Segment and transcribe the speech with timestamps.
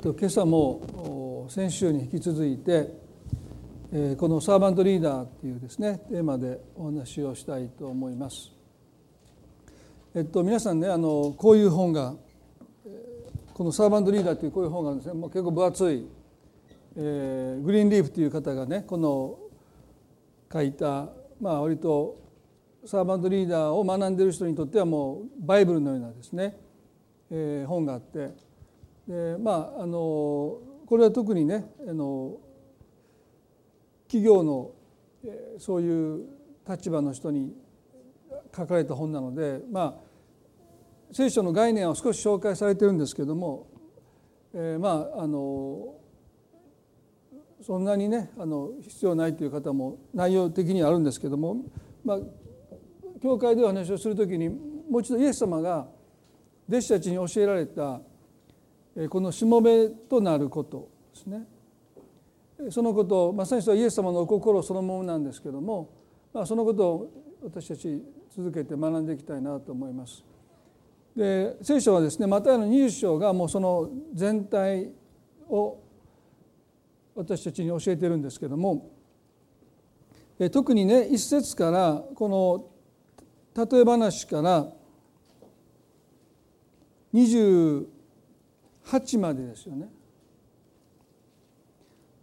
[0.00, 2.88] と、今朝も先週に引き続いて、
[4.16, 8.52] この「サーバントリーダー」っていうですねテーマでお話をしたいと思います。
[10.14, 12.14] えっと、皆さんねあのこういう本が
[13.52, 16.06] この「サーバントリーダー」というこういう本があるんですねもう結構分厚い、
[16.96, 19.38] え、グリーンリーフという方がねこの
[20.52, 21.08] 書いた
[21.40, 22.16] まあ割と
[22.86, 26.58] サーバントリーダーを学んでいる人にとってはもうバイブルのようなですね、
[27.30, 28.49] え、本があって
[29.06, 32.38] でまああのこれは特にねあの
[34.06, 34.72] 企業の
[35.58, 36.26] そういう
[36.68, 37.54] 立場の人に
[38.56, 40.10] 書かれた本なのでまあ
[41.12, 43.66] 聖書の概念を少し紹介されてるんですけども、
[44.54, 45.94] えー、まああの
[47.62, 51.56] そんなにねあの必要ないという方も内容的にはあるんですけども、
[52.04, 52.18] まあ、
[53.22, 55.86] 教会でお話をする時にもう一度イエス様が
[56.68, 58.00] 弟子たちに教えられた
[59.08, 61.46] このしもべとなることですね
[62.70, 65.90] そのことまさにそれはイエス様のお心そのものなんですけども、
[66.32, 67.10] まあ、そのことを
[67.42, 68.02] 私たち
[68.34, 70.24] 続けて学んでいきたいなと思います。
[71.16, 74.90] で聖書はですねマタイの20章がもうその全体
[75.48, 75.78] を
[77.14, 78.90] 私たちに教えてるんですけども
[80.52, 84.68] 特にね一節からこの例え話から
[87.12, 87.86] 20
[88.90, 89.88] 8までですよね。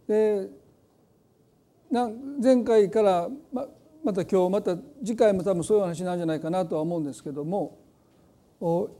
[0.06, 0.50] で
[2.42, 3.66] 前回からま
[4.04, 7.78] また今日また次回も多分そういう話なんじゃないかなとは思うんですけども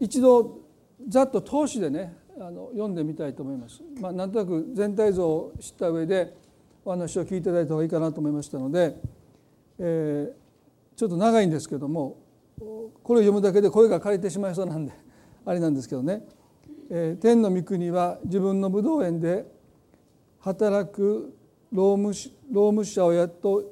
[0.01, 0.61] 一度
[1.09, 3.83] ざっと通しでねあの読んでみたいと思います。
[4.01, 6.35] まあ、なんとなく全体像を知った上で
[6.85, 8.97] お話を聞いていただいた方がいいかなと思いましたので、
[9.79, 12.17] えー、ちょっと長いんですけども
[12.59, 14.93] これを読むだけで声が枯れてしまいそうなんで
[15.45, 16.23] あれなんですけどね
[16.89, 19.45] 天の御国は自分の武道園で
[20.41, 21.35] 働く
[21.71, 22.15] 労務
[22.51, 23.63] 労務者を雇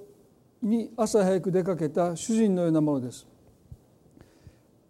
[0.62, 3.26] に朝早く出かけた主人のようなものです。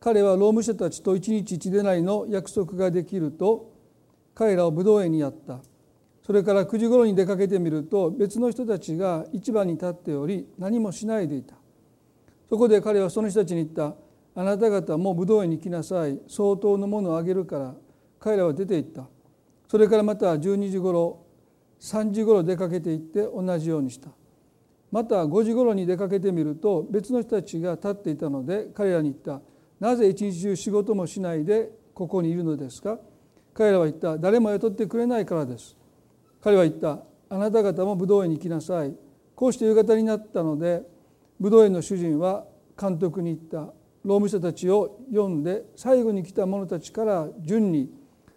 [0.00, 3.72] 彼は労務者たちと一日一でないの約束ができると
[4.34, 5.60] 彼らを武道園にやった。
[6.24, 11.54] それから9時ごろに出かけてみると別の人たちが市場に立っており何もしないでいた。
[12.48, 13.94] そこで彼はその人たちに言った。
[14.34, 16.20] あなた方も武道園に来なさい。
[16.26, 17.74] 相当のものをあげるから
[18.26, 19.06] 彼らは出て行った。
[19.68, 21.24] それからまた12時ごろ
[21.78, 24.10] 3時ごろ出かけて行って同じようにした。
[24.90, 29.40] また5時ごろに出かけてみると別の人たちが立っていたので彼らに言った。
[29.78, 32.98] なぜ一日中仕事もしないでここにいるのですか？
[33.54, 34.18] 彼らは言った。
[34.18, 35.76] 誰も雇ってくれないからです。
[36.42, 36.98] 彼は言った。
[37.28, 38.92] あなた方も武道園に来なさい。
[39.36, 40.82] こうして夕方になったので
[41.38, 42.44] 武道園の主人は
[42.76, 43.72] 監督に言った。
[44.02, 47.88] 労務者たちを読んで最後に来た者たちから順に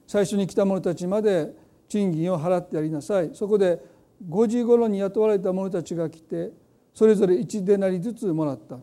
[0.09, 1.53] 最初に来た者たちまで
[1.88, 3.30] 賃金を払ってやりなさい。
[3.36, 3.80] そこで
[4.28, 6.50] 5時頃に雇われた者たちが来て
[6.96, 8.80] それぞれ1デナリずつもらった。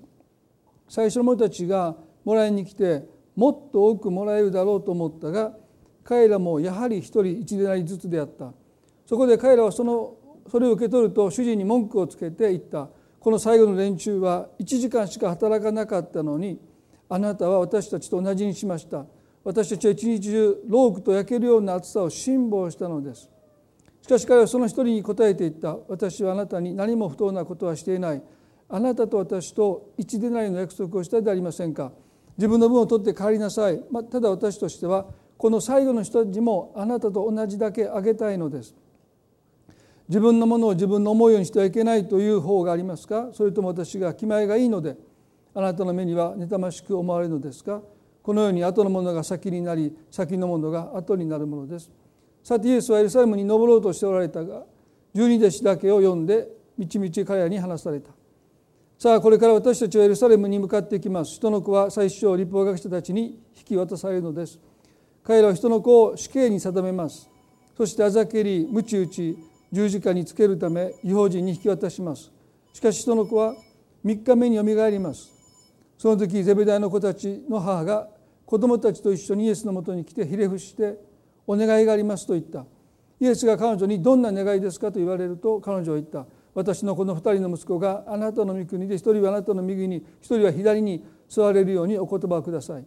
[0.88, 3.03] 最初の者たちがもらいに来て
[3.34, 5.53] もっと多くもらえるだろうと思ったが
[6.04, 8.53] 彼らもやはり1人1デナリずつであった。
[9.04, 10.14] そこで彼らはその
[10.48, 12.88] それを受け取ると主人に文句をつけて言った。
[13.19, 16.60] この最後の連中は1時間しか働かなかったのに
[17.08, 19.06] あなたは私たちと同じにしました。
[19.46, 23.30] 私たちは一日中ロークと焼けるような暑さを辛抱したのです。
[24.02, 25.76] しかし彼はその一人に答えていった。
[25.86, 28.22] 私はあなたに何も不当なことはしていない。
[28.68, 31.92] あなたと私と一でないの約束をしたでありませんか。
[32.36, 35.06] 自分の分を取って帰りなさい、まあ、ただ私としては
[35.38, 38.74] この最後の人たちもあなたと同じだけあげたいのです。
[40.08, 43.28] 自分のものを自分の思うようにしてはいけないという方がありますか。
[43.32, 44.96] それとも私が気前がいいので
[45.54, 47.80] あなたの目には妬ましく思われるのですか。
[48.26, 51.88] このように後のものが先になり先のものが後になるものです。
[52.42, 54.64] さてイエスはエルサレムに登ろうとしておられたが
[55.14, 58.11] 十二弟子だけを読んでみちみち彼らに話された。
[58.99, 61.37] さあこれから私たちはエルサレムに向かっていきます。
[61.37, 64.58] 人の子は最初立法学者たちに引き渡されるのです。
[65.23, 67.31] 彼らは人の子を死刑に定めます。
[67.76, 69.38] そしてあざけり鞭打ち
[69.70, 72.32] 十字架につけるため違法人に引き渡します。
[72.73, 73.55] しかし人の子は
[74.05, 75.32] 3日目によみがえります。
[75.96, 78.15] その時ゼベダイの子たちの母が
[78.46, 80.98] 子供たちと一緒にイエスのもとに来てひれ伏して
[81.46, 82.64] 「お願いがあります」と言った。
[83.19, 92.84] イエスが彼女に「どんな願いですか?」と言われると彼女は言った「私のこの二人の息子があなたの御国で一人はあなたの右に一人は左に座れるようにお言葉をください」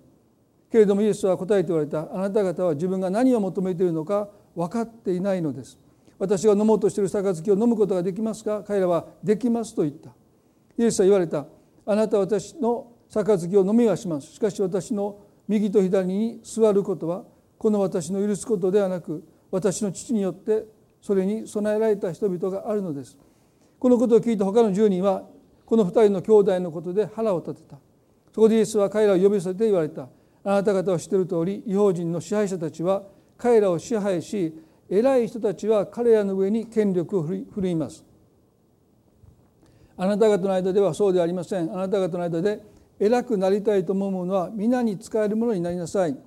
[0.72, 5.78] けれどもイエスは答えておられた「あなた方は自分が何を求めているのか分かっていないのです」
[6.20, 8.62] 私が飲もうとしている杯を飲むことができますか？
[8.68, 10.10] 彼らはできますと言った。
[10.78, 11.46] イエスは言われた。
[11.86, 14.28] あなたは私の杯を飲みはします。
[14.28, 15.16] しかし私の
[15.50, 17.24] 右と左に座ることは
[17.58, 20.64] この私の許すことではなく私の父によって
[21.02, 23.18] それに備えられた人々があるのです。
[23.80, 25.24] このことを聞いた他の10人は
[25.66, 27.78] この2人の兄弟のことで腹を立てた。
[28.34, 30.08] そこでイエスは彼らを呼び寄せて言われた。
[30.44, 33.04] あなた方は知っている通り違法人の支配者たちは
[33.38, 34.54] 彼らを支配し
[34.88, 38.06] 偉い人たちは彼らの上に権力を振るいます。
[39.98, 41.74] あなた方の間ではそうではありません。
[41.74, 42.62] あなた方の間で
[43.00, 46.18] 偉くなりたいと思う者は皆に仕えるものになりなさい。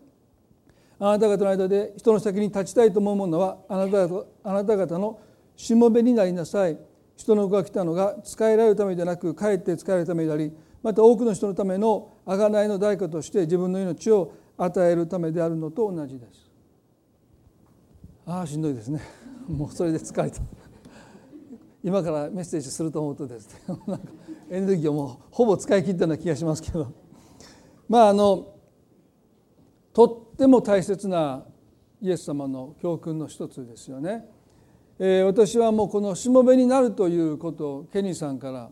[0.98, 5.20] あなた方の間で人の先に立ちたいと思う者はあなた方あなた方の
[5.56, 6.78] しもべになりなさい。
[7.16, 10.50] 人の子が来たのが使えられるためでなくかえって使えるためであり
[10.82, 16.50] また多くの人のための贖いの代価として自分の命を与えるためであるのと同じです。
[18.26, 19.00] ああしんどいですね。
[19.46, 20.40] もうそれで疲れた。
[21.84, 24.04] 今からメッセージすると思うとですね なんか
[24.50, 26.92] エネルギーをもうほぼ使い切ったような気がしますけど
[27.88, 28.54] まああの
[29.92, 31.44] とっても大切な
[32.00, 34.28] イエス様の教訓の一つですよね。
[34.98, 38.70] えー、私はもうこのしもべになるということをケニーさんから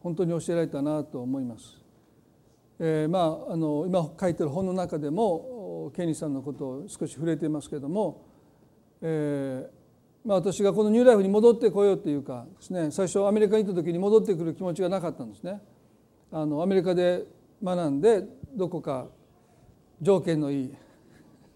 [0.00, 1.78] 本当に教えられたなと思います。
[2.78, 8.22] えー、まああの今書いてる本の中でもケニーさんのことを少し触れていますけれども、
[9.00, 9.81] えー
[10.24, 15.60] まあ、私がこのニューライフに戻ってこようというかですね最初アメリカに行った時に戻ってくる気持ちがなかったんですね。
[16.30, 17.24] あのアメリカで
[17.62, 18.24] 学んで
[18.54, 19.06] どこか
[20.00, 20.74] 条件のいい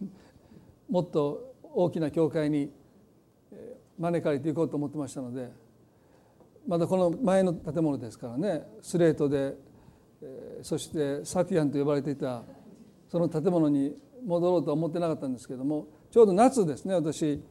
[0.91, 2.71] もっと大きな教会に
[3.99, 5.51] 招かれていこうと思ってましたので
[6.67, 9.57] まだこの前の建物ですからねスレートで
[10.63, 12.43] そしてサティアンと呼ばれていた
[13.09, 17.43] その建物に戻ろうとは思ってなかったんですけどもちょうど夏ですね私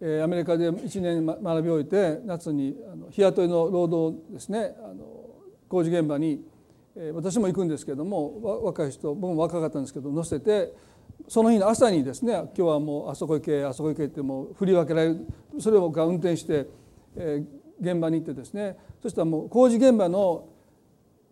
[0.00, 2.74] アメリカで1年学び終えて夏に
[3.10, 4.74] 日雇いの労働ですね
[5.68, 6.42] 工事現場に
[7.14, 10.72] 私も行くんですけども若い人僕も若かったんですけど乗せて
[11.28, 15.26] その日の朝にですね今日はもうあそこ行けあそこ行けってもう振り分けられる
[15.58, 16.66] それを僕は運転して、
[17.80, 20.48] 現場に行ってですねそしたらもう工事現場の、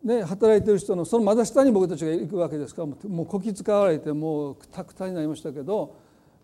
[0.04, 5.96] ね、働いてる人のそのまだ下に僕たちが行くわけですからもうこき使われてもうくたくたになりましたけど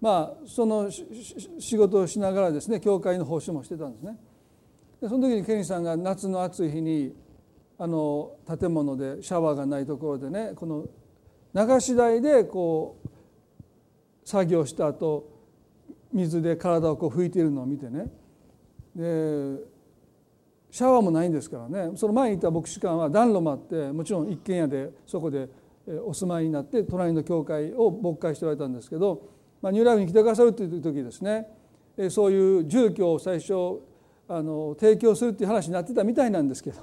[0.04, 4.18] まあその仕事をしながらですね教会の奉仕もしてたんですね。
[5.00, 7.16] でその時にケニーさんが夏の暑い日に
[7.78, 10.84] あの建物でシャワーがないところでねこの
[11.54, 15.26] 流し台でこう作業した後
[16.12, 18.12] 水で体をこう拭いているのを見てね
[18.94, 19.58] で
[20.70, 25.48] シャワーもないんですからねその前にいた牧師館は暖炉もあってもちろん一軒家でそこで
[26.04, 29.33] お住まいになって隣の教会を牧会しておられたんですけど、
[29.64, 31.48] まあ、ニューライフに来てくださるという時ですね。
[32.10, 33.80] そういう住居を最初
[34.28, 36.82] あの提供するっていう話になってたみたいなんですけど。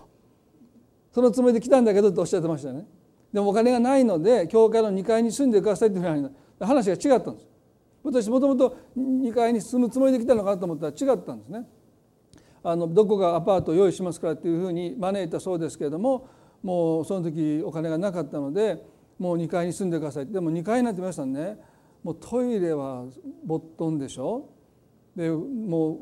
[1.12, 2.88] そのつもりで来たんだけどとおっしゃってましたよね。
[3.31, 6.30] でもお金がないので教会の2階に住んでくださいっていうふうに
[6.60, 7.48] 話が違ったんです。
[8.04, 11.68] 私もともと2階に住むつもりで来たのかなと思ったら違ったんですね。
[12.63, 16.27] あのどこがアパートを用意しますからっていうふうに招いたそうですけれども
[16.63, 18.84] もうその時お金がなかったので
[19.19, 20.25] もう2階に住んでください。
[20.25, 21.69] でも2階になって皆さんね。
[22.03, 23.06] もうトイレは
[23.45, 24.50] ボットンでしょ？
[25.15, 25.98] でもう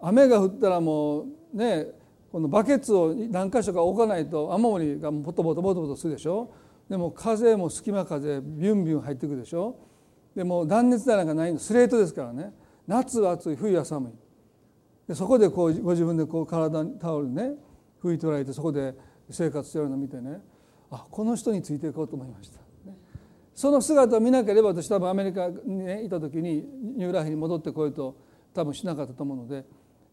[0.00, 1.86] 雨が降ったらもうね
[2.30, 6.52] このバケツを何箇所か置かないと雨漏りがボトボトボトボトするでしょ？
[6.88, 9.76] でも風も隙間風ビュンビュン入ってくるでしょ？
[10.34, 11.58] でも断熱材なんかないの。
[11.58, 12.52] スレートですからね。
[12.86, 14.12] 夏は暑い冬は寒い。
[15.08, 17.52] でそこでこうご自分でこう体にタオルね
[18.02, 18.94] 拭いておられてそこで
[19.30, 20.40] 生活してるのを見てね
[20.90, 22.58] あこの人についていこうと思いました、
[23.56, 26.62] その姿を見なければ私多分アメリカに、ね、いた時に
[26.94, 28.14] ニューライフに戻ってこようと
[28.52, 29.64] 多分しなかったと思うので、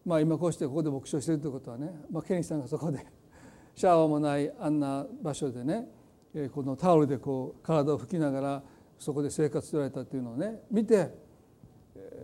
[0.06, 3.04] まあ、今こうしてここで牧師をしているということはね、まあ、ケニーさんがそこで
[3.76, 5.86] シャワーもないあんな場所でね
[6.54, 8.62] このタオルでこう体を拭きながら
[8.98, 11.10] そこで生活しておられたっていうのをね見て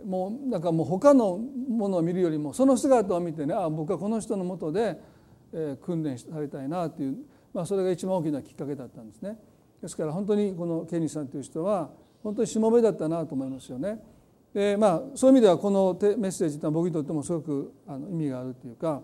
[0.07, 4.99] もうなんかもう他のものを見るよりもその姿を見てねあ僕はこの人のもとで
[5.83, 7.19] 訓練されたいなっていう、
[7.53, 9.37] まあ、それが一番大きなきっかけだったんですね。
[9.81, 11.91] ですから本当にこのケニーさんという人は
[12.23, 13.99] 本当にしもべだったなと思いますよね。
[14.53, 17.73] でまあそういう意味ではこのメッセージというのは僕にとってもすごく
[18.11, 19.01] 意味があるというか、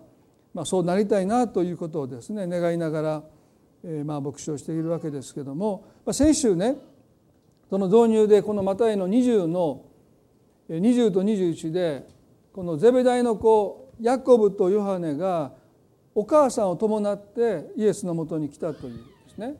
[0.53, 3.23] まあ、そうなりたいなということをですね願いながら
[4.03, 6.75] まあ牧師をしているわけですけども先週ね
[7.69, 9.85] その導入でこのマタイの20の
[10.69, 12.05] 20と21で
[12.51, 15.53] このゼベダイの子ヤコブとヨハネが
[16.13, 19.03] お母さんを伴ってイエスのもとに来たというで
[19.33, 19.55] すね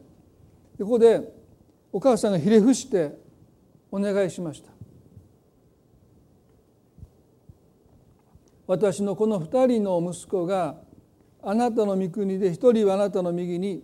[0.79, 1.21] ここで
[1.91, 3.17] お母さんがひれ伏して
[3.91, 4.69] お願いしました。
[8.67, 10.75] 私のこの2人の息子が
[11.41, 13.81] あなたの御国で一人はあなたの右に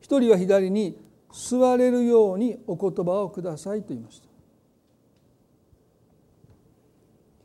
[0.00, 0.98] 一人は左に
[1.30, 4.22] 座れるようにお言葉をくださいと言いまし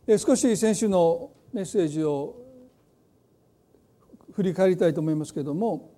[0.08, 0.18] た。
[0.18, 2.36] 少し先週のメッセージを
[4.32, 5.93] 振り返りたいと思いますけれども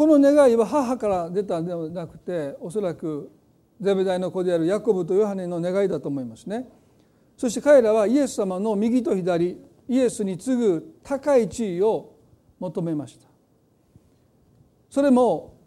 [0.00, 3.30] この願いは母から出たんではなくておそらく
[3.82, 6.66] ゼベダイの子であるヤコブとヨハネの願いだと思いますね。
[7.36, 12.14] そして彼らはイエス様の右と左イエスに次ぐ高い地位を
[12.58, 13.26] 求めました。
[14.88, 15.58] それも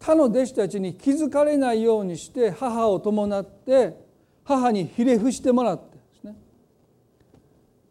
[0.00, 3.94] 他の弟子たちに気づかれないようにして母を伴って
[4.42, 6.36] 母にひれ伏してもらってですね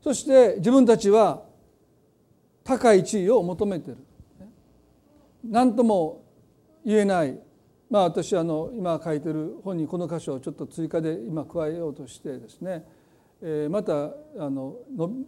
[0.03, 1.43] そして自分たちは
[2.65, 4.04] 高い地位を求めてる
[5.49, 6.23] 何とも
[6.85, 7.39] 言えない。
[7.89, 12.83] まあ私あの今書いてる本にこの箇所をちょっと追加で今加えようとしてですね、
[13.41, 14.75] え、またあの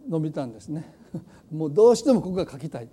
[0.08, 0.92] 伸びたんですね。
[1.50, 2.88] もうどうしてもここが書きたい。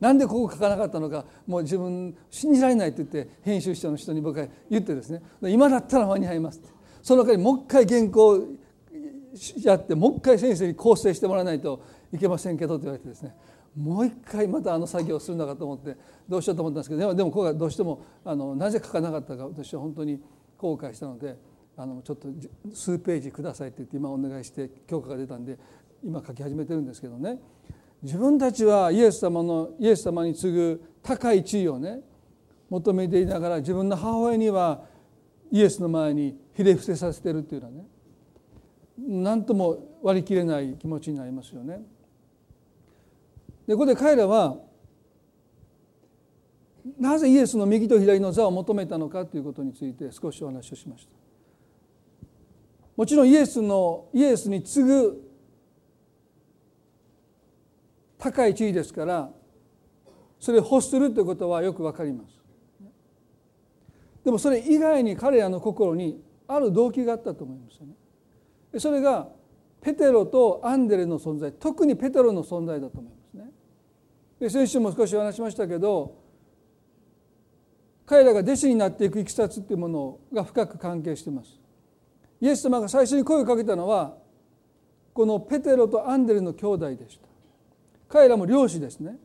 [0.00, 5.22] なんでここ書かなかったのかもう自分信じられないって言って編集者の人に僕は言ってですね。
[5.42, 6.58] 今だったら間に合います。
[6.58, 6.68] って
[7.02, 8.42] その代わりもう一回原稿
[9.62, 11.80] やってもう一回先生に構成してもらわないと
[12.12, 13.34] いけませんけどと言われてですね。
[13.76, 15.96] もう一回またあの作業をするのかと思って
[16.28, 20.20] どうしようと思ったんですけどでもでもここがどうしてもあのなぜ書かなかったか私は本当に
[20.58, 21.36] 後悔したので
[21.76, 22.28] あのちょっと
[22.72, 25.58] 数ページくださいって言って今お願いして許可が出たんで
[26.04, 27.40] 今書き始めてるんですけどね
[28.02, 32.00] 自分たちはイエス様のイエス様に次ぐ高い地位をね
[32.70, 34.84] 求めていながら自分の母親には
[35.50, 37.84] イエスの前にひれ伏せさせてるっていうのはね
[38.98, 41.82] 何とも割り切れない気持ちになりますよね。
[43.66, 44.56] でここで彼らは
[46.98, 51.14] なぜイエスの右と左の座を求めたのかということについて少しお話をしました。
[52.96, 55.24] もちろんイエスのイエスに次ぐ
[58.18, 59.30] 高い地位ですから
[60.38, 62.34] それを欲するということはよくわかります。
[64.24, 67.94] でもそれ以外に彼らの心にある動機があったと思いますよね。
[68.78, 69.28] それが
[69.80, 73.13] ペテロとアンデレの存在特にペテロの存在だと思います。
[74.44, 76.22] で先週も少しお話しましたけど
[78.04, 81.58] 彼らが弟子になっていくいきさつっていうものが深く関係しています。
[82.42, 84.18] イエス様が最初に声をかけたのは
[85.14, 87.26] このペテロとアンデルの兄弟でした。
[88.06, 89.16] 彼らも漁師ですね。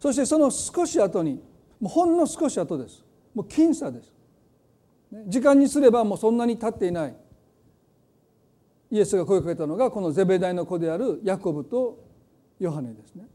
[0.00, 1.40] そしてその少し後に
[1.78, 3.04] もうほんの少し後です。
[3.32, 4.12] もう僅差です。
[5.28, 7.14] 時間にすればもうそんなに経っていない。
[8.90, 12.02] イエスが声をかけたのがこのゼベダイの子であるヤコブと
[12.58, 13.28] ヨハネですね。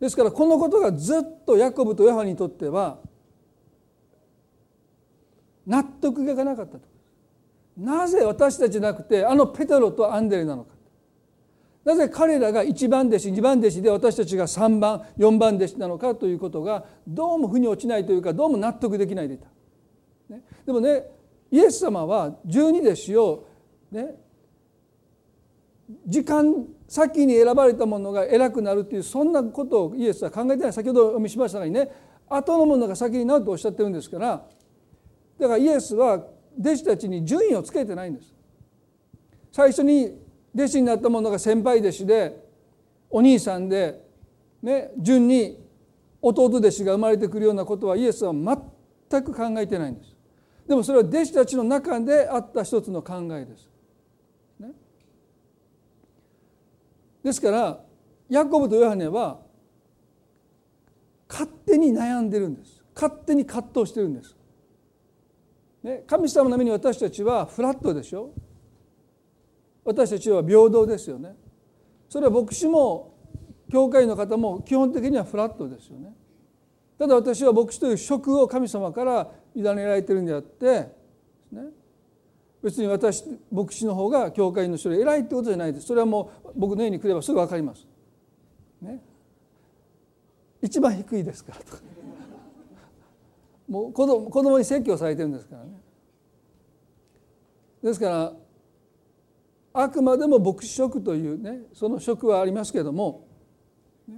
[0.00, 2.98] ですからこのことがずっとヤコブとヨハネにとっては
[5.66, 6.88] 納得がいかなかったと。
[7.76, 10.74] なぜ私たちじゃなくてあのペテロとアンデレなのか。
[11.84, 19.46] なぜ彼らが1番弟子2番弟子で私たちが3番4番弟子なのかということがどうも腑に落ちないというかどうも納得できないでいた。
[20.28, 21.04] ね、でもね
[21.50, 23.46] イエス様は十二弟子を
[23.90, 24.14] ね
[26.06, 31.90] 時間先に選ばれたものが偉くなるっていうそんなことをイエスは考えてない先ほどお読みしましたがにね
[32.28, 34.46] 後のものが先になるとおっしゃってるんですから
[35.38, 36.24] だからイエスは
[36.58, 38.34] 弟子たちに順位をつけてないんです。
[39.52, 40.18] 最初に
[40.54, 42.44] 弟子になったものが先輩弟子で
[43.08, 44.00] お兄さんで、
[44.62, 45.58] ね、順に
[46.20, 50.16] 弟弟子が生まれてくるようなことはイエスは全く考えてないんです。
[50.68, 53.69] でもそれは弟子たちの中であった一つの考えです。
[57.22, 57.80] ですから
[58.28, 59.40] ヤコブとヨハネは
[61.28, 64.36] 勝手に悩んでるんです勝手に葛藤してるんです。
[65.82, 68.34] ね、神様の目に私たちはフラットでしょ
[69.84, 71.34] 私たちは平等ですよね。
[72.08, 73.14] それは牧師も
[73.72, 76.12] 教会の方も基本的にはフラットですよね。
[76.98, 80.88] ただ私は牧師という職を神様から委ねられてるんであってで
[81.50, 81.62] す、ね、
[82.62, 87.86] 別に私牧師の方が教会の人より偉いってことじゃないですそれはもう僕の家に来ればすぐ分かります。
[88.82, 89.02] ね、
[90.62, 91.82] 一番低いですからとか
[93.68, 95.80] もう子供子供に説教されてるんですからね。
[97.82, 98.32] ですから
[99.72, 103.26] あくまでも牧師職というねその職はありますけども、
[104.08, 104.16] ね、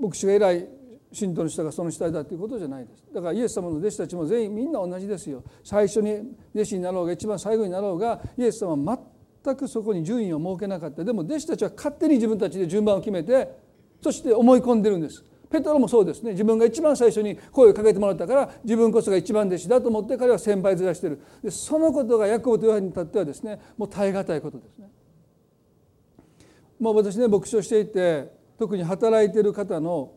[0.00, 0.79] 牧師が偉い
[1.12, 3.04] 信徒の人がその主体だということじゃないです。
[3.12, 5.42] だからイエス様の弟子たちも全員みんな同じですよ。
[5.64, 6.12] 最初に
[6.54, 8.98] 弟子になろうが一番最後になろうがイエス様は
[9.42, 11.04] 全くそこに順位を設けなかった。
[11.04, 13.48] でも弟子たちは勝手に自分たちで順番を決めて
[14.00, 15.24] そして思い込んでるんです。
[15.50, 16.30] ペトロもそうですね。
[16.30, 21.20] 自分が一番最初に声をかけてもらったから自分こそが一番弟子だと思って彼は先輩ずらしてる。
[21.42, 24.88] でそのことがヤコブとヨハネにとってはですねもう耐え難いことですね。
[26.78, 30.12] もう私ね牧師をしていて特に働いてる方の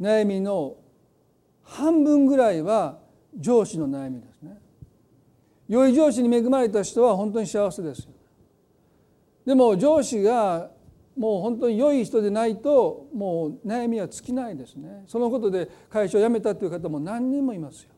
[0.00, 0.76] 悩みの
[1.62, 2.98] 半分ぐらいは
[3.38, 4.58] 上司の悩みですね。
[5.68, 8.10] 良い上司に恵まれた人は本当に幸せですよ
[9.46, 10.70] でも上司が
[11.16, 15.04] もう本当に良い人でないともう悩みは尽きないですね。
[15.06, 17.90] そのことで会社を辞めたという方も何人もいますよ。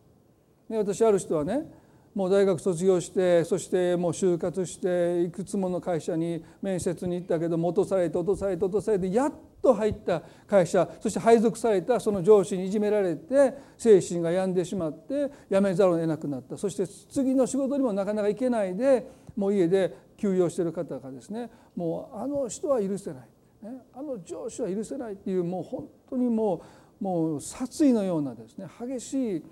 [0.69, 1.67] で私ある人はね
[2.15, 16.57] もう大学卒業してそしてもう就活していくつもの会社に面接に行ったけども落とされて落とされて落とされてやっと入った会社そして配属されたその上司にいじめられて精神が病んでしまって辞めざるを得なくなった。
[16.57, 23.23] そして次の仕事にもなかなか行けないでもう家で休養している方がですねもうあの人は許せない、
[23.63, 26.61] ね、あの上司は許せないっていうもう本当にもう
[26.99, 29.43] もう殺意のようなですね激しい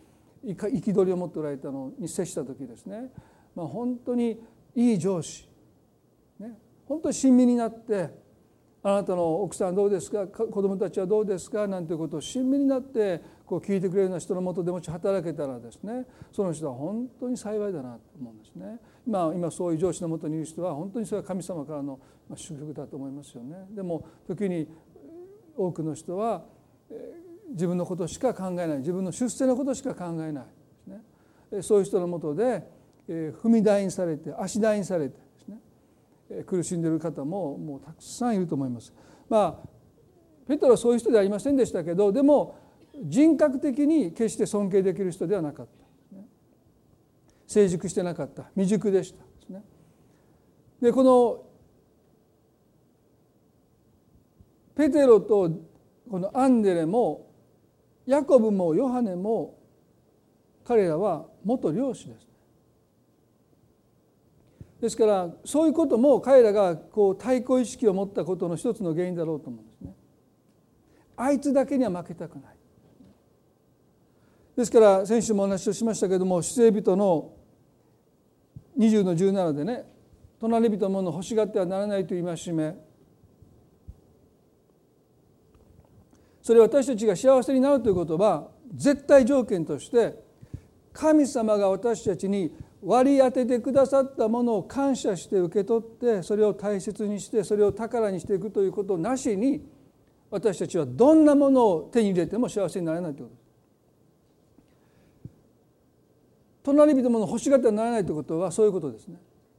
[0.44, 3.10] 憤りを持っておられたのに接した時ですね、
[3.54, 4.40] まあ、本当に
[4.74, 5.48] いい上司、
[6.38, 8.10] ね、本当に親身になって
[8.86, 10.26] あなたの奥さんどうですか？
[10.26, 11.66] 子供たちはどうですか？
[11.66, 16.04] なんていうことを親身になってこう聞いてくれるような人のもとでもし働けたらですね。
[16.30, 18.78] その人は本当に幸いだなと思うんですね。
[19.06, 21.98] まあ、今そういう上司のもとにいる人は本当にそれは神様からの
[22.36, 23.56] 祝福だと思いますよね。
[23.70, 24.68] でも時に
[25.56, 26.44] 多くの人は
[27.52, 28.78] 自分のことしか考えない。
[28.78, 30.50] 自分の出世のことしか考えないで
[30.82, 30.86] す
[31.56, 31.62] ね。
[31.62, 32.68] そういう人のもとで
[33.08, 35.23] 踏み台にされて足台にされて
[36.46, 38.92] 苦しんでいる方ももうたくさんいると思います。
[39.28, 39.68] まあ
[40.46, 42.58] ペトロはそういう人ではありませんでしたけどでも
[43.02, 46.16] 人格的に決して尊敬できる人ではなかった、
[47.46, 49.64] 成熟してなかった未熟でしたですね。
[50.80, 51.42] でこの
[54.76, 55.50] ペテロと
[56.10, 57.30] このアンデレも
[58.06, 59.58] ヤコブもヨハネも
[60.64, 62.28] 彼らは元漁師です。
[64.84, 69.94] ですからそういうことも彼らがこう対抗意識を持ったことの一つの原因だろうと思うんですね。
[71.16, 72.56] あいつだけには負けたくない。
[74.54, 77.32] ですから先週もお話をしましたけれども出エ人の
[78.78, 79.86] 20の17でね
[80.38, 82.76] 隣人のものを欲しがってはならないという戒め
[86.42, 90.14] それ私たちが幸せになるということは絶対条件として
[90.92, 92.52] 神様が私たちに
[92.84, 99.66] 割り当ててくださったものを感謝して受け取ってそれを大切にしてそれを宝にしていくということなしに
[100.30, 103.44] 私たちはどんなものを手に入れても幸せになれないということです。
[106.64, 109.16] 隣人のもの欲しがってはならないということはそういうことですね。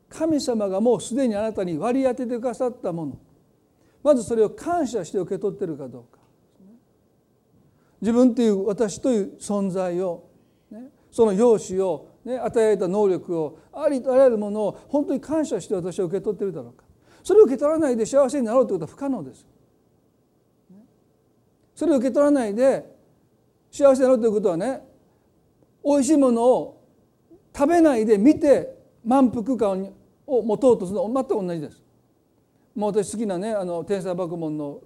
[0.10, 3.18] 神様がもうすでにあなたに割り当ててくださったもの
[4.04, 6.20] まずそれを感謝して受け取っているかどうか
[8.02, 10.25] 自分という私という存在を、
[11.16, 16.84] その容姿を、ね、与えられた能力をありとあらゆるものを本当に感謝して私は受け取っているだろうか
[17.24, 19.48] それを受け取らないで幸せになろうということは不可能です。
[21.74, 22.86] それを受け取らないで
[23.72, 24.82] 幸せになろうということはね
[25.82, 26.84] おいしいものを
[27.56, 29.94] 食べないで見て満腹感
[30.28, 31.82] を持とうとするのは全く同じです。
[32.76, 34.82] もう私好きなねあの天才爆問の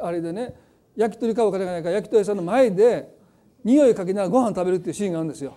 [0.00, 0.54] あれでね
[0.94, 3.18] 焼き鳥買うお金がないから焼き鳥屋さんの前で
[3.64, 5.56] 匂いかけながらご飯食べるっていうシーンがあるんですよ。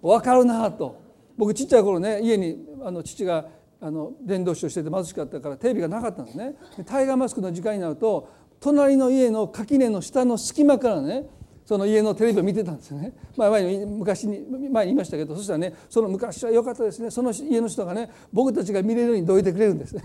[0.00, 1.00] 分かるなと
[1.36, 3.46] 僕ちっちゃい頃ね家にあの父が
[3.80, 6.54] あの伝道師をしてて貧しかったからテレビがなかったんですね。
[6.86, 8.28] タイガーマスクの時間になると
[8.60, 11.26] 隣の家の垣根の下の隙間からね
[11.64, 19.96] その家のテレビを見てたんですよね、まあ、前に昔に前に言いましたけどそしたらねその昔は良かったですねその家の人がね僕たちが見れるようにどいてくれるんです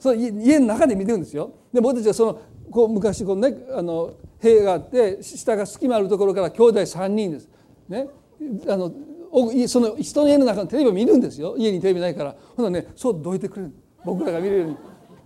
[0.00, 1.52] その家の中で見てるんですよ。
[1.72, 7.48] で僕たちはそのこう昔このねあの塀があって下が隙間あるところから兄弟3人です。
[7.88, 8.08] ね、
[8.66, 8.90] あの
[9.68, 11.54] その人の家の中のテレビを見るんですよ。
[11.58, 12.34] 家にテレビないから。
[12.56, 13.72] ほんなねそうどいてくれる
[14.04, 14.76] 僕らが見れるように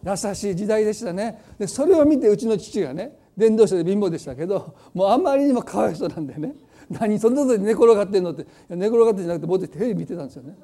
[0.05, 1.41] 優しい時代でしたね。
[1.57, 6.53] でそれを見てうちの父がね伝道者で貧乏でしたけどもうあんまりにもかわいそうなんでね。
[6.91, 8.45] 何そんなことで寝転がってんのって。
[8.69, 10.57] 寝転がってじゃなくて僕テレビ見てたんですよね。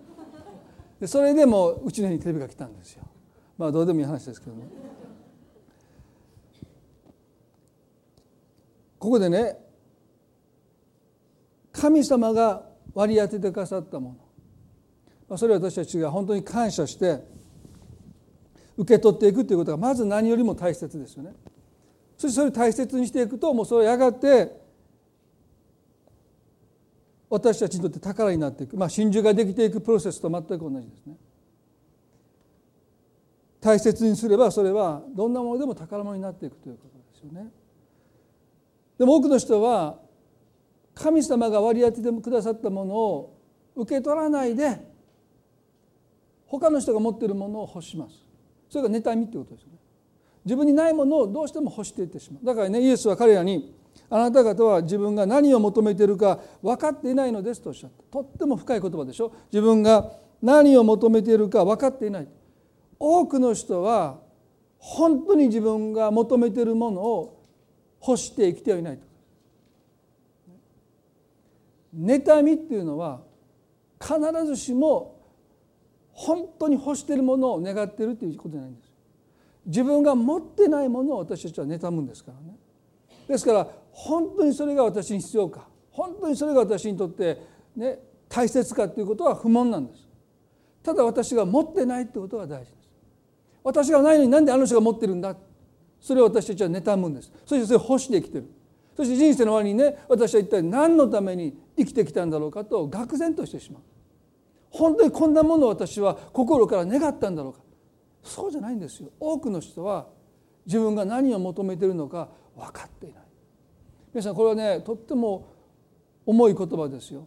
[0.99, 3.05] でそれでもうちの家にテレビが来たんですよ。
[3.61, 4.63] まあどうでもいい話ですけどね
[8.99, 9.59] ここでね
[11.71, 12.63] 神様が
[12.95, 14.17] 割り当ててくださったも
[15.29, 17.23] のそれを私たちが本当に感謝して
[18.79, 21.35] 受け取っていくということがまず何よりも大切ですよね。
[22.17, 24.59] そしてそれを大切にしていくともうそれはやがて
[27.29, 31.15] 私たちにとって宝になっていく、まあ、真珠ができていくプロセスと全く同じですね。
[33.61, 37.51] 大切にすればそれはどんなものでも宝物になっていくということですよね。
[38.99, 39.99] でも多くの人は
[40.95, 43.39] 神様が割り当ててくださったものを
[43.77, 44.79] 受け取らないで
[46.47, 48.15] 他の人が持っているものを欲します。
[48.69, 49.79] それが妬みってことですよね。
[50.45, 52.45] 自分にないものをどうしても欲していってしまう。
[52.45, 53.75] だからねイエスは彼らに
[54.09, 58.03] あなた方は自分が何を求めているか分かっていないのですとおっしゃった。
[58.11, 59.33] とっても深い言葉でしょ。
[59.53, 62.29] 自分が何を求めているか分かっていない。
[63.01, 64.21] 多くの人は
[64.79, 67.43] 本当に自分が求めているものを
[68.07, 69.03] 欲して生きてはいないと。
[71.97, 73.21] 妬みっていうのは
[74.01, 75.19] 必ずしも
[76.13, 78.91] 本当に欲しているものを願っているということじゃないんです。
[79.67, 82.57] 自分が持ってないものを私たちは妬むんですからね。
[83.27, 85.69] ですから本当にそれが私に必要か。
[85.91, 87.39] 本当にそれが私にとって
[87.75, 90.07] ね大切かということは不問なんです。
[90.83, 92.80] ただ私が持ってないってことが大事。
[93.63, 95.37] 私がないのになんであの人が持ってるんだ？
[96.01, 97.31] それを私たちは妬むんです。
[97.45, 98.47] そしてそれを欲してきてる。
[98.97, 103.83] そして人生の終わりにね私は一体何のために生きてきたんだろうかと愕然としてしまう。
[104.71, 107.61] 本当にこんなものを私は心から願ったんだろうか。
[108.23, 109.11] そうじゃないんですよ。
[109.19, 110.07] 多くの人は
[110.67, 113.23] 自分が何を求めているのか分かっていない。
[114.13, 115.53] 皆さんこれはねとっても
[116.27, 117.27] 重い言葉ですよ。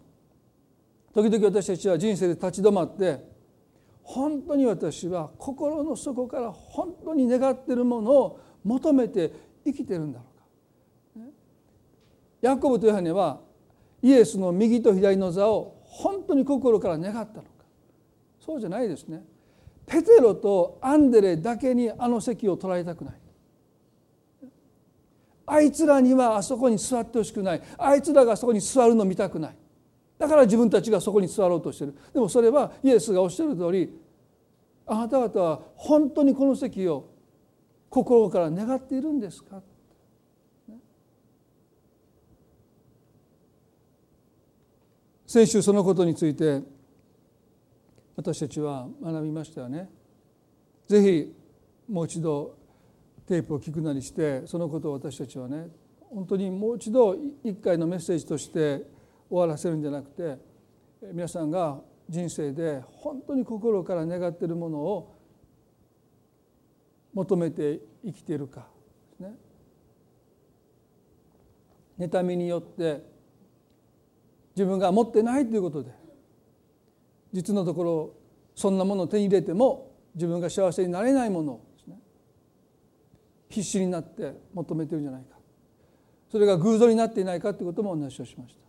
[1.13, 3.33] 時々私たちは人生で立ち止まって
[4.04, 9.32] 本当に私は心の底から本当に願ってるものを求めて
[9.66, 10.26] 生きてるんだろ
[11.16, 11.26] うか。
[12.42, 13.39] ヤコブとヨハネは
[14.02, 17.50] イエスの右と左の座を本当に心から願ったのか。
[18.39, 19.24] そうじゃないですね。
[19.86, 23.13] ペテロとアンデレだけにあの席を捉えたくない。
[25.46, 27.62] あいつらにはあそこに座ってほしくない。
[27.78, 29.58] あいつらがあそこに座るの見たくない。
[30.24, 33.94] だから自分たちがそこに座ろうとしてるでもそれはイエスがおっしゃる通り
[34.86, 37.10] あなた方は本当にこの席を
[37.90, 39.62] 心から願っているんですか？
[45.28, 46.62] 先週そのことについて
[48.16, 49.90] 私たちは学びましたよね。
[50.88, 51.36] ぜひ
[51.92, 52.56] もう一度
[53.28, 55.68] テープを聞くなりしてそのことを私たちはね
[56.00, 58.93] 本当にもう一度一回のメッセージとして
[59.34, 60.38] 終わらせるんじゃなくて
[61.12, 65.17] 皆さんが人生で本当に心から願っているものを
[67.15, 68.67] 求めて生きているか
[69.19, 69.34] ね。
[71.98, 73.04] 妬みによって
[74.56, 75.89] 自分が持ってないということで
[77.32, 78.13] 実のところ
[78.54, 81.98] そんなものを手に入れても自分が幸せになれないものをですね。
[83.50, 85.38] 必死になって求めてるんじゃないか。
[86.32, 88.62] それが偶像になっていないかということもお話をしました、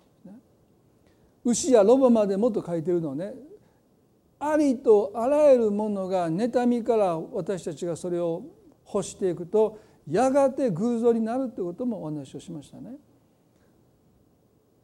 [1.45, 3.35] 牛やロバまでもと書いてるのはね
[4.39, 8.43] ありとあらゆるものが妬みから私たちがそれを
[8.87, 9.79] 欲していくと
[10.11, 12.97] やがて偶像になるということもお話をしましたね。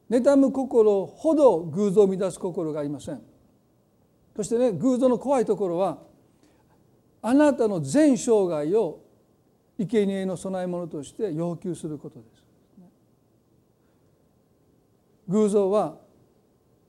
[0.09, 3.21] 妬む心ほど偶像を乱す心がありません。
[4.35, 5.99] そしてね偶像の怖いところは
[7.23, 9.03] あなたの全生涯を
[9.79, 12.45] 生贄の供え物として要求することです。
[15.29, 15.97] 偶像は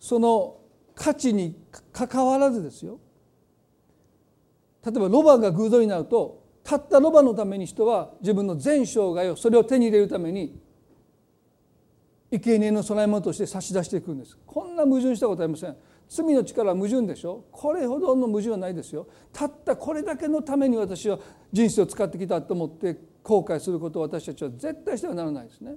[0.02, 0.58] その
[0.96, 1.56] 価値に
[1.94, 3.00] かかわらずですよ。
[4.84, 10.60] 例えばロバが偶像になるとたったロバのために人は自分の全生涯をそれを手に入れるために
[12.32, 14.38] 生贄の供え物として差し出していくんです。
[14.46, 15.78] こんな矛盾したことありません。
[16.10, 17.46] 罪の力は矛盾でしょ。
[17.52, 19.08] これほどの矛盾はないですよ。
[19.32, 21.20] たったこれだけのために私は
[21.52, 25.76] 人生を使ってきたと思って後悔することを私たちは絶対してはならないですね。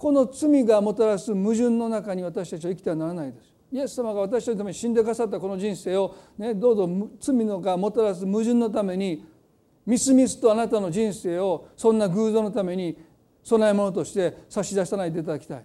[0.00, 3.52] この罪がもたらす矛盾の中に私たちは生きてはならないです。
[3.70, 6.88] イエス様が私たちのために死んでくださったこの人生を、ね、どうぞ
[7.20, 9.26] 罪のがもたらす矛盾のために
[9.84, 12.96] みすみすとあなたの人生をそんな偶像のために
[13.46, 15.64] 供え物として差し出さないでいただきたい。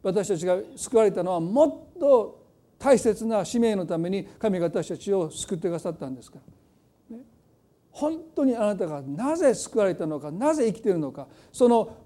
[0.00, 2.46] 私たちが救われたのはもっと
[2.78, 6.38] 大切な使命のために神が私たちを救ってくださったんですか
[7.10, 7.24] ら、ね、
[7.90, 11.96] 本当にあなたがなぜ救われたのかなぜ生きているのかその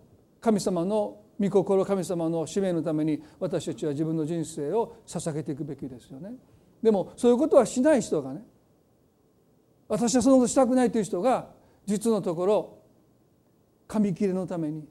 [0.40, 6.34] 神様の御心神様の使命のために私たちは自分の人生を捧げていくべきですよね。
[6.82, 8.42] でもそういうことはしない人がね
[9.88, 11.48] 私はそのことしたくないという人が
[11.86, 12.78] 実のところ
[13.88, 14.86] 紙切れのために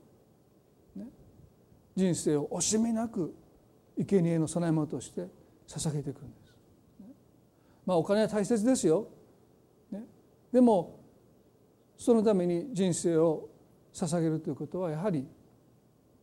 [1.96, 3.36] 人生を惜しみなく
[3.98, 5.28] 生贄の供え物として
[5.68, 6.54] 捧げていくんです。
[7.86, 9.08] まあお金は大切ですよ。
[9.92, 10.04] ね、
[10.52, 11.00] でも
[11.98, 13.50] そのために人生を
[13.94, 15.28] 捧げるということはやはり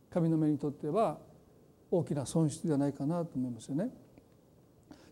[0.09, 1.17] 神の目にとっては
[1.91, 3.89] 大きな損失ではないかなと思いますよね。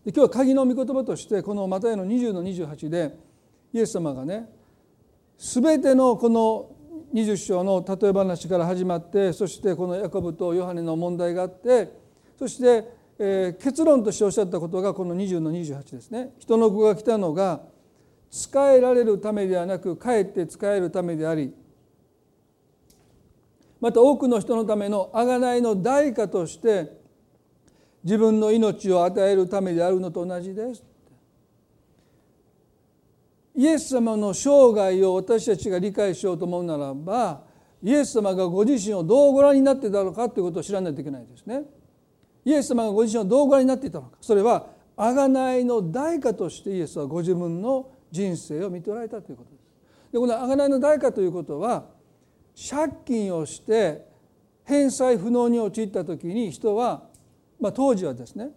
[0.04, 3.16] で今日は鍵の御言葉としてこのマタイの20の28で
[3.72, 4.48] イエス様がね
[5.38, 6.70] 全てのこの
[7.12, 11.92] 20章の例え話から始まってそしてこのヤコブとヨハネの問題があって
[12.38, 16.34] そして、えー、結論としておっしゃったことがこの20の28ですね。
[16.38, 17.62] 人の子が来たのが
[18.30, 21.54] 仕えられるためではなくかえって仕えるためであり
[23.80, 26.92] また多くの人のための贖いの代価として
[28.02, 30.82] 自分の命を与えるためであるのと同じです
[33.54, 37.42] イエス様の生涯を私たちが理解しようと思うならば
[37.82, 41.62] イエス様がご自身をどうご覧になってたのかということを知らないといけないですね。
[42.44, 50.12] イエス様がご自身をどうご覧になっていたのかそれは贖いの代価としてイエスはご自分の人生を見ておられたということです。
[50.12, 51.86] でこの贖いの代価ということは
[52.56, 54.06] 借金をして
[54.64, 57.04] 返済不能に陥った時に人は、
[57.60, 58.50] まあ、当時はですね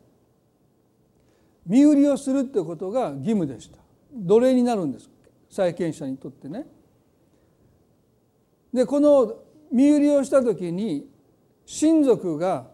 [1.68, 3.78] 身売りをするということが義務でした。
[4.12, 5.10] 奴隷になるんです
[5.52, 6.66] 債権者にとってね。
[8.74, 9.36] でこの
[9.72, 11.08] 身売りをした時に
[11.66, 12.68] 親族が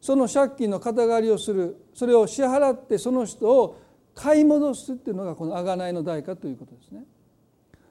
[0.00, 3.80] その借金の肩代わりをするそれを支払ってその人を
[4.14, 7.04] 買い戻すっていうのがこの贖いの代価ということですね。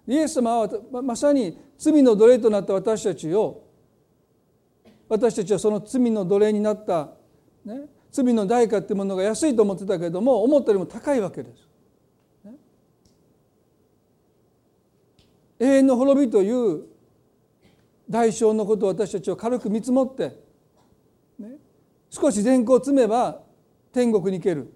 [0.07, 3.63] イエス様はまさに罪の奴隷となった私たちを
[5.07, 7.09] 私たちはその罪の奴隷になった、
[7.65, 11.67] ね、罪の代価っていうものが安いと思ってたけれども思ったよりも高いわけです。
[15.59, 16.85] 永遠の滅びという
[18.09, 20.35] 代償のことを私たちは軽く見積もって、
[21.37, 21.57] ね、
[22.09, 23.41] 少し善行を積めば
[23.93, 24.73] 天国に行ける。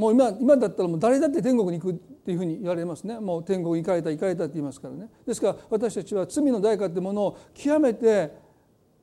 [0.00, 3.20] もう今今だったらもう誰だって天国に行くっていうふうに言われますね。
[3.20, 5.10] もう天国に行かれた行かれたって言いますからね。
[5.26, 8.34] ですから私たちは罪の代価ってものを極めて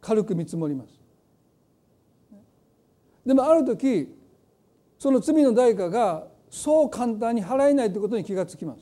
[0.02, 1.00] 軽く見積もります。
[3.24, 4.12] でもある時
[4.98, 8.82] その罪の代価がそう簡単に払えないということに気がつきます。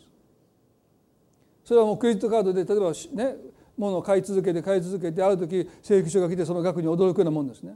[1.66, 3.36] それはもうクレジットカードで例えばね
[3.76, 7.76] 物を買い続けて買い続けてある時請求書が来てその額に驚くようなもんですね。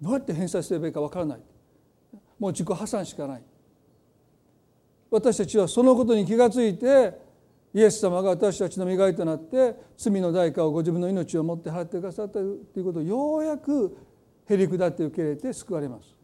[0.00, 1.40] どうやって返済すればいいかわからない。
[2.36, 3.42] もう自己破産しかない。
[5.10, 7.12] 私たちはそのことに気がついて
[7.72, 12.44] イエス様が私たちの磨いとなって罪の代価をご自分の命をもって払ってくださったとい
[12.76, 13.96] うことをようやく
[14.48, 16.16] へり下って受け入れて救われます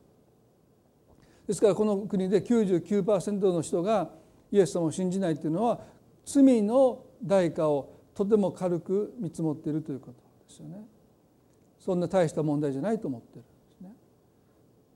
[1.47, 4.11] ですからこの国で99%の人が
[4.51, 5.81] イエス様を信じないというのは
[6.25, 10.13] 罪の代価をとても軽く見積もっているということ
[10.49, 10.87] ですよね。
[11.79, 13.93] そんな大した問題じゃないと思ってるんですね。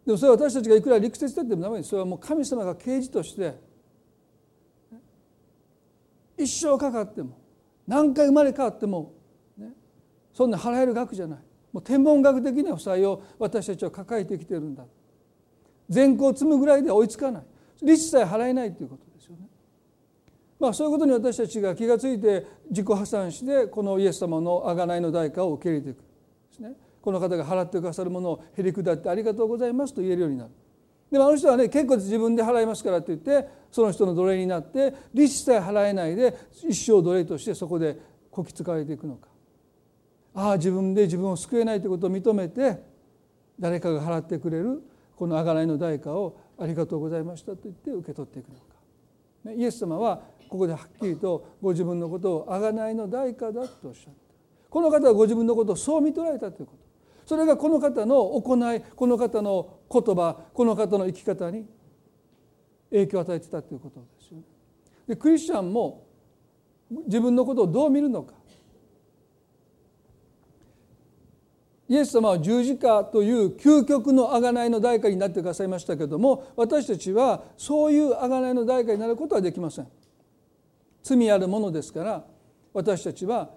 [0.06, 3.54] でもそれは私たちがいくら理屈だってもダメですそれはもう神様が刑事として
[6.42, 7.38] 一生かかっても
[7.86, 9.12] 何回生まれ変わっても、
[9.56, 9.72] ね、
[10.32, 11.38] そんな払える額じゃない。
[11.72, 14.84] もう天文学的な負債を私たちは抱えてきてるんだ。
[15.88, 17.42] 善行を積むぐらいで追いつかない。
[17.82, 19.48] 利子さえ払えないということですよね。
[20.58, 25.96] まあ、そういうことに私たちが気が付いて自己破産してこのイエス様の贖いの代価を受け入れていく。
[25.96, 26.02] で
[26.52, 26.74] すね。
[27.00, 30.50] この方が払ってくださるものをへりくだってありがとうございますと言えるようになる。
[31.10, 36.36] でもあの人はね結構自分で払いますからって言ってその人の奴隷になって利子さえ払えないで
[36.68, 37.98] 一生奴隷としてそこで
[38.30, 39.28] こき使われていくのか。
[40.32, 42.80] ああ自分で自分を救えないということを認めて
[43.58, 44.80] 誰かが払ってくれる
[45.16, 48.62] この贖いの代価をありがとうございましたと言って受け取っていくのか。
[49.52, 54.20] イエス様はここではっきりとご自分のことを贖いの代価だとおっしゃった。
[54.68, 56.78] この方はご自分のことをそう見とられたということ。
[57.26, 61.66] それがこの方の行いこの方の言葉この方の生き方に
[62.90, 64.44] 影響を与えてたということですよね。
[65.08, 66.06] でクリスチャンも
[67.06, 68.34] 自分のことをどう見るのか
[71.88, 79.88] イエス様は十字架という究極の贖いの代価になってくださいましたけれども私たちはそういう贖いの代価になることはできません。
[81.02, 82.24] 罪あるものですから
[82.72, 83.50] 私たちは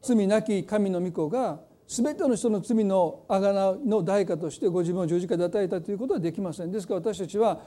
[0.00, 7.60] 罪なき神の御子が全ての人の罪の贖いの代価としてご自分を十字架で与えたということはできませんですから私たちは、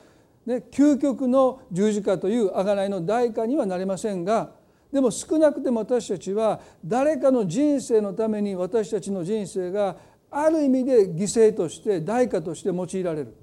[0.46, 4.52] ね、究極の十字架という贖いの代価にはなれませんが
[4.92, 9.96] でも少なくても私たちは誰かの人生のために私たちの人生が
[10.32, 13.36] ある意味で犠牲として代価として用いられる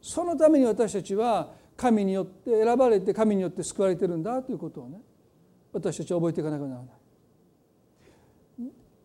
[0.00, 5.00] そのために私たちは神によって選ばれて神によって救われてるんだということをね
[5.72, 7.05] 私たちは覚えていかなきゃならない。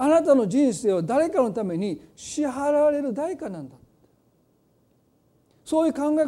[0.01, 3.75] あなたの人生は誰かのために支払われる代価なんだ。
[5.63, 6.25] そういう考え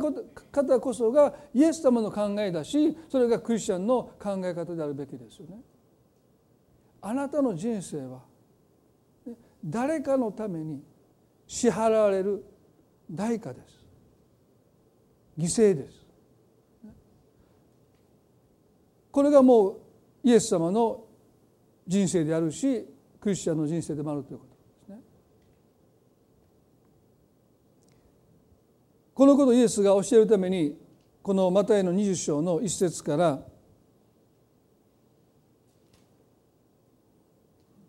[0.52, 5.58] 方こそがイエス様の考えだしそれがクリスチャンの考え方であるべきですよね。
[7.02, 8.22] あなたの人生は
[9.66, 10.84] 誰かのために
[11.48, 12.46] 支払われる
[13.10, 13.84] 代価です。
[15.36, 16.06] 犠牲です。
[19.12, 19.78] これがもう
[20.24, 21.06] イエス様の
[21.88, 22.93] 人生であるし
[23.24, 25.00] クリスチャンの人生でもあるということですね。
[29.14, 30.78] このことをイエスが教えるために
[31.22, 33.40] このマタイの20章の一節から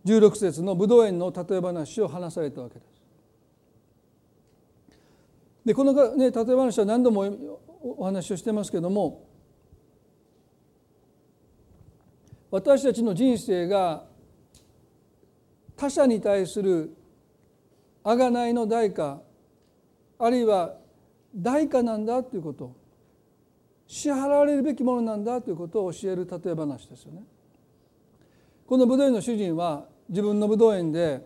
[0.04, 3.02] 16節の武道園の例え話を話されたわけです。
[5.64, 9.26] でこの、ね、例え話は何度もお話をしてますけども
[12.52, 14.13] 私たちの人生が
[15.76, 16.94] 他者に対する
[18.04, 19.20] 贖いの代価
[20.18, 20.74] あるいは
[21.34, 22.74] 代価なんだということ
[23.86, 27.22] 支払われるべきものなんだということを教える例え話ですよね。
[28.66, 31.20] この武道園の主人は自分の武道園で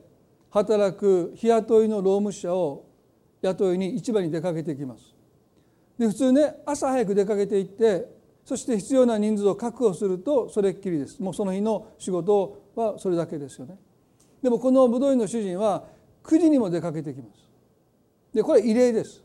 [0.51, 2.87] 働く日雇いの労務者を
[3.43, 5.15] 雇いに市場に出かけていきます。
[5.99, 8.09] で普通ね朝早く出かけていって
[8.45, 13.79] そして必要な人数を確保するとそれっきりですもうその日の仕事はそれだけですよね。
[14.43, 15.85] でもこの武道園の主人は
[16.23, 17.49] 9時にも出かけてきます。
[18.35, 19.23] でこれ異例です。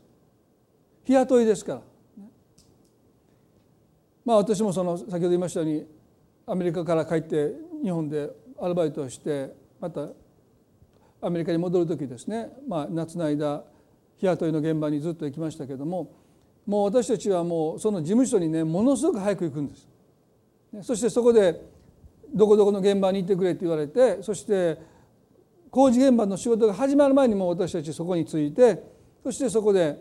[1.04, 1.82] 日雇いですから。
[4.24, 5.86] まあ私もその先ほど言いましたように
[6.46, 10.08] アメリカから帰って日本でアルバイトをしてまた
[11.20, 13.64] アメリカに戻る時ですね、まあ、夏の間
[14.16, 16.12] 日雇いの現場にずっと行きましたけども
[16.66, 19.88] もう私たちはもうその事務所にねものすごく早く行くんです。
[20.82, 21.60] そしてそこで
[22.34, 24.78] どこどこの現場に行ってくれって言われてそして
[25.74, 28.80] 工事現場の仕事が始まる前にも私たちそこに着いて
[29.24, 29.98] そしてそこで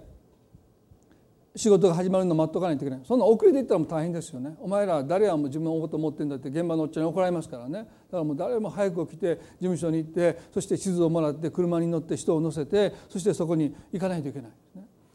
[1.56, 3.02] 仕事が始まるのを待っとかないといけない。
[3.04, 4.56] そんな遅れていったらもう大変ですよね。
[4.60, 7.80] お前ら誰はもう自分のこと思ってんだって現場のおっちゃんに怒られますからね。
[7.80, 14.52] だからもう誰も早く起きて事務所に行ってそして地図をもらって車に乗って人を乗せてそしてそこに行かないといけない。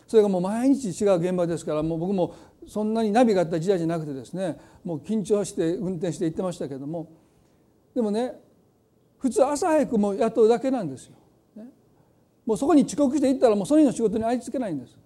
[0.09, 2.35] それがもう毎日違う現場ですからもう僕も
[2.66, 7.12] そんなにナビがあった時代じゃなくてですねもう緊張して運転して行ってましたけども。
[7.94, 8.48] でもね
[9.19, 11.15] 普通朝早くも雇うだけなんですよ。
[12.47, 14.97] もうそこに遅刻して行ったらもうその日の仕事にあいつけないんです。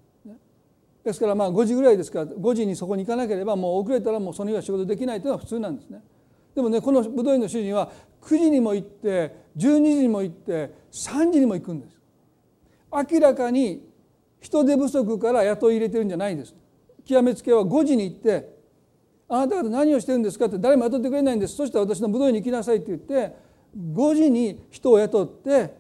[1.05, 6.01] ですからまあ5時ぐらいですから5時にそこに行かなければもう遅れたらもうその日は仕事できないというのは普通なんですね。
[6.55, 11.99] でもねこの武道院の主人は9時にも行って12時にも行って3時にも行くんです。
[12.93, 13.89] 明らかに
[14.41, 16.55] 人手不足から雇い入れてるんじゃないんです。
[17.05, 18.53] 極めつけは5時に行って
[19.29, 23.35] 「あなた方何をしてるんですか?」って誰も雇ってくれないんですそしたら私の武道院に行きなさいって言って
[23.77, 25.75] 5時に人を雇って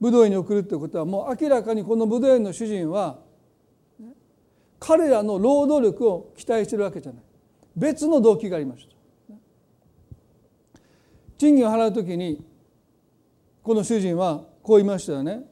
[0.00, 3.18] 武道園に送るってことはもう明らかにこの武道園の主人は
[4.78, 7.22] 彼らの労働力を期待してるわけじゃない。
[7.76, 8.94] 別の動機がありました。
[11.36, 12.42] 賃金を払う時に
[13.62, 15.44] この主人はこう言いましたよね。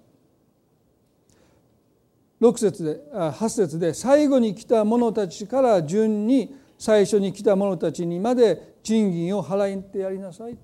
[2.41, 10.57] 6節で8節で最後に来た者たちから順に最初に来た者たちにまで賃金を払ってやりなさい。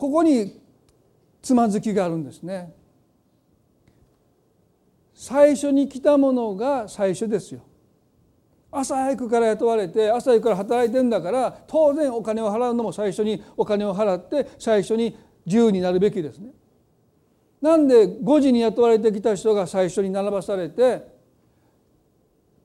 [0.00, 0.58] ここに
[1.42, 2.72] つまずきがあるんですね。
[5.14, 7.60] 最初に来たものが最初ですよ。
[8.72, 16.52] 朝早くから雇われて朝早くから働いてんだから当然お金を払うのも最初にお金を払って最初に自由になるべきですね。
[17.60, 21.06] なんで5時に雇われてきた人が最初に並ばされて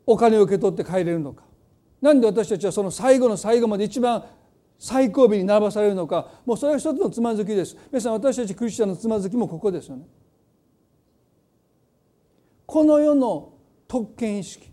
[0.06, 1.44] お金を受け取って帰れるのか。
[2.02, 4.24] なんで私たちはその最後の最後まで一番
[4.86, 7.76] 最後尾に並ばされるのかもうそれは一つのつまずきです。
[7.92, 10.06] 皆さん私たちクリスチャンのつまずきもここですよね。
[12.68, 13.54] この世の
[13.88, 14.72] 特権意識。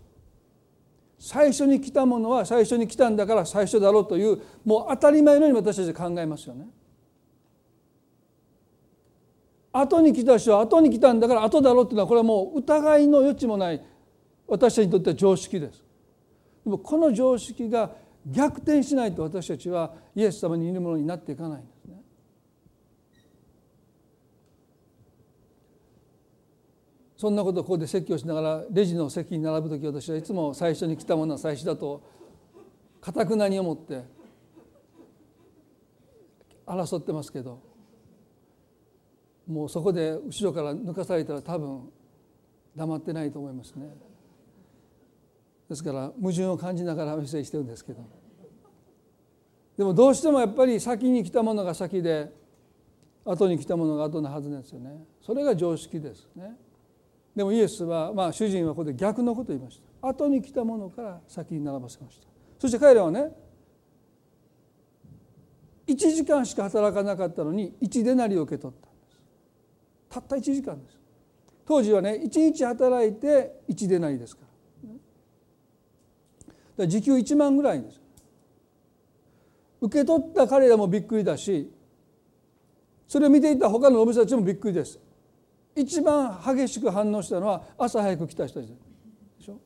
[1.17, 6.67] 最初に来たものは最初に来たんだから最初だろうというもう当たり前のように私たち考えますよね。
[9.71, 13.83] 後に来た人は後に来たんだから後だろうっていうのはこれはもう疑いの余地もない
[14.45, 15.83] 私たちにとっては常識です。
[16.63, 22.01] でもこの常識が逆転しないと私たちはイエス様にいるものになっていかないんですね。
[27.17, 32.01] そんなことをここで説教しながらレジの席に並ぶ時私はいつも最初に来たものは最初だと
[32.99, 34.03] かたくなに思って
[36.65, 37.61] 争ってますけど
[39.47, 41.89] もうそこで後ろから抜かされたら多分
[42.75, 44.12] 黙ってないと思いますね。
[45.73, 48.03] ですから矛盾を感じながらメッセージしてるんですけど。
[49.75, 52.31] でもどうしてもやっぱり先に来たものが先で
[53.25, 55.03] 後に来たものが後のはずなんですよね。
[55.19, 56.55] それが常識ですね。
[57.35, 60.07] でもイエスはまあ主人はここで逆のことを言いました。
[60.07, 62.27] 後に来たものから先に並ばせました。
[62.59, 63.31] そして彼らはね
[65.87, 69.17] 1時間しか働かなかったのに1デナリを受け取ったんです。
[70.07, 70.99] たった1時間です。
[71.65, 74.42] 当時はね1日働いて1デナリですか
[76.77, 78.01] ら時給1万ぐらいです
[79.81, 81.71] 受け取った彼らもびっくりだし
[83.07, 84.99] それを見ていた他のお店たちもびっくりです。
[85.75, 88.75] 一番激しく反応したのは朝早く来た人たちで
[89.43, 89.59] しょ？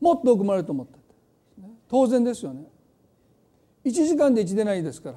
[0.00, 0.98] もっと多くもらえると思った
[1.88, 2.64] 当然ですよね。
[3.84, 5.16] 1時間で1でないですから。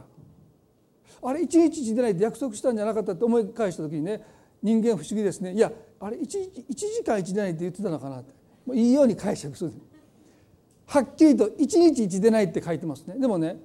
[1.24, 4.24] あれ一日一でないって約束したんじゃなかったって思い返した時にね
[4.64, 5.54] 人間不思議ですね。
[5.54, 8.34] いやあれ 1, 1時間1でないって言ってたのかなって。
[8.66, 9.74] もういいように解釈する。
[10.92, 13.18] はっきりと1日1でないって書いてますね。
[13.18, 13.56] でもね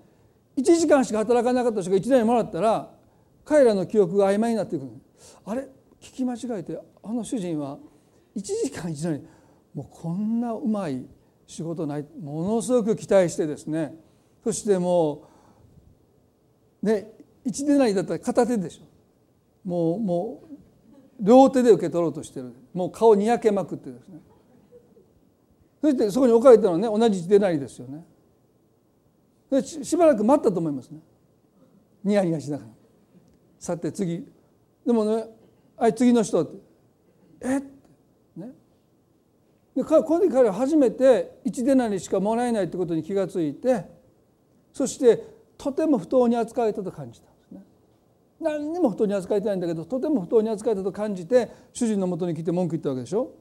[0.56, 2.88] 1時間しか働かなかった人が1台もらったら
[3.44, 4.86] 彼らの記憶が曖昧になっていく
[5.44, 5.62] あれ？
[6.00, 7.78] 聞き間違えてあの主人は
[8.36, 9.22] 1時間1台
[9.74, 11.04] もうこんなうまい
[11.48, 13.96] 仕事ないものすごく期待してですね。
[14.44, 15.24] そしても
[16.80, 17.10] うね
[17.44, 18.84] 1でないだったら片手でしょ。
[19.68, 20.56] もうもう
[21.18, 22.54] 両手で受け取ろうとしてる。
[22.72, 24.20] もう顔にやけまくってですね。
[25.80, 28.04] そしてそこに置かれたのはね同じでないですよね。
[29.50, 31.00] でしばらく待ったと思いますね。
[32.02, 32.70] ニヤニヤしながら。
[33.58, 34.26] さて次。
[34.84, 35.26] でもね
[35.76, 36.56] あい次の人って。
[37.40, 37.62] えっ？
[38.36, 38.52] ね。
[39.76, 43.84] でこの時彼は初めて1デナリしかもらえないってことに気がついて
[44.72, 45.22] そして
[45.58, 47.62] とても不当に扱われたと感じたんですね。
[48.40, 53.32] 何にも不当に扱われてないんだけどとても不当に扱われたと感じて主人のもとに来て文句言ったわけでしょ。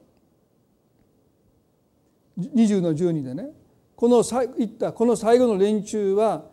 [2.38, 3.48] 20の12でね
[3.94, 4.22] この
[4.58, 6.44] 言ったこの最後の連中は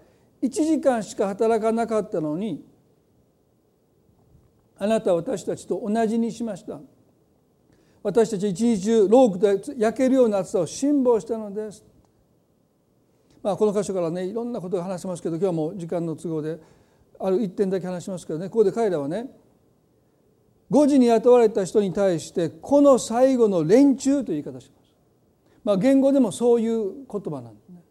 [0.41, 2.65] 1時間しか働かなかったのに
[4.77, 6.79] あなたは私たちと同じにしました。
[8.03, 11.83] 私たち一日中ロークで焼けるような暑さを辛抱したのです、
[13.41, 16.59] まあ、この箇所からねいろんなことが話せますけど今日はもう時間の都合で
[17.17, 19.27] ある一点だけ話しますけどねここで彼らはね
[20.69, 24.82] 5時に雇われた人に対してこの最後の連中という言い方します。
[25.63, 27.83] まあ、言語でもそういう言葉なんですね。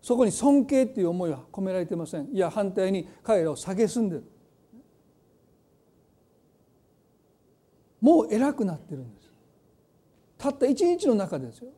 [0.00, 2.28] そこに尊敬っていう思いは込められていません。
[2.32, 4.24] いや反対に彼らを蔑んでる。
[8.00, 9.28] もう偉くなってるんです
[10.38, 11.70] たった一日の中ですよ。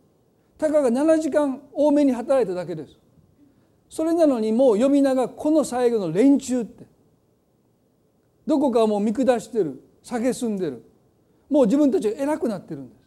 [0.58, 2.98] たかが7時間多めに働いただけです。
[3.88, 6.86] それなのにもう呼び名がこの最後の連中って。
[8.46, 9.82] どこかもう見下してる。
[10.04, 10.84] 蔑んでる。
[11.48, 12.99] もう自分たちが偉くなってるんです。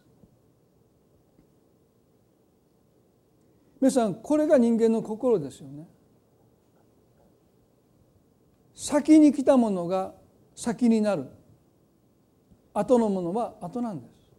[3.84, 5.86] 皆さんこれが人間の心ですよね。
[8.74, 10.14] 先に来たものが
[10.56, 11.26] 先になる。
[12.74, 14.32] 後のものは後なんです。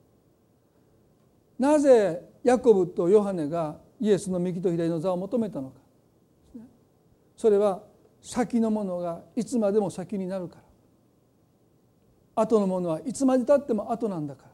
[1.58, 5.76] なぜヤコブとヨハネがイエスの右と左の座を求めたのか。
[7.36, 7.82] それは
[8.22, 10.56] 先のものがいつまでも先になるか
[12.34, 12.42] ら。
[12.44, 14.48] 後のものはいつまでたっても後なんだから。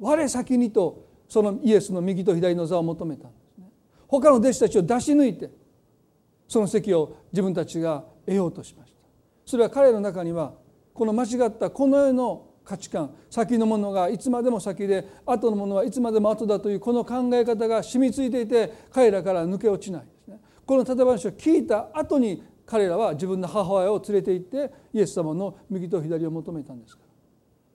[0.00, 3.28] 我先にとそのイエスの右と左の座を求めた
[4.20, 5.50] 他の弟子たちを出し抜いて
[6.46, 8.98] その席を自分たちが得ようとしました。
[9.46, 10.54] それは彼の中には
[10.92, 20.40] この間違ったこの世の価値観先のものがいつまでも先で後のものはいつまでも後だというこの考え方が染みついていて彼らから抜け落ちないですね。
[20.64, 27.08] この例え話を聞いた後に彼らは自分の母親を連れて行ってイエス様の右と左を求めたんですから。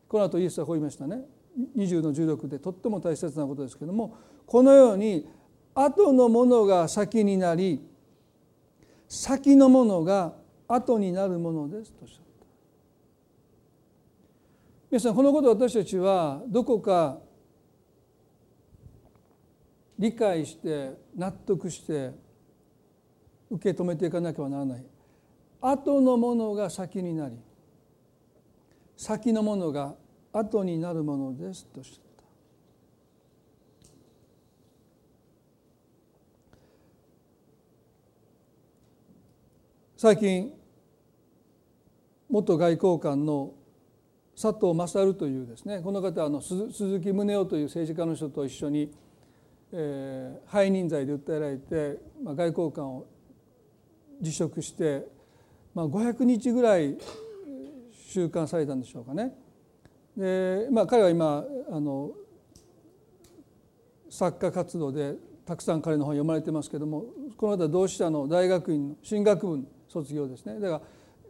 [0.07, 1.21] この後イエスはこう言いましたね。
[1.77, 4.15] 20の16でとっても大切なことですけども
[4.45, 5.27] このように
[5.81, 7.81] 後のものが先になり
[9.07, 10.33] 先のものが
[10.67, 12.45] 後になるものですとおっしゃった。
[14.91, 17.19] 皆さんこのことを私たちはどこか
[19.97, 22.11] 理解して納得して
[23.49, 24.85] 受け止めていかなければならない。
[25.61, 27.37] 後のものが先になり
[28.97, 29.95] 先のものが
[30.33, 32.08] 後になるものですとおっしゃった。
[40.01, 40.53] 最近
[42.29, 43.51] 元外交官の
[44.33, 48.93] 佐藤勝というですねこの方あの鈴木宗男という政治家の人と一緒に、
[49.73, 53.07] えー、背任罪で訴えられて、まあ、外交官を
[54.21, 55.05] 辞職して、
[55.75, 56.97] まあ、500日ぐらい
[58.07, 59.33] 収監されたんでしょうかね。
[60.15, 62.11] でまあ、彼は今あの
[64.09, 67.03] 作家活動でたくさん彼の本読まれてますけども
[67.35, 70.81] この方同志社の大学院の進学部卒業ですねだか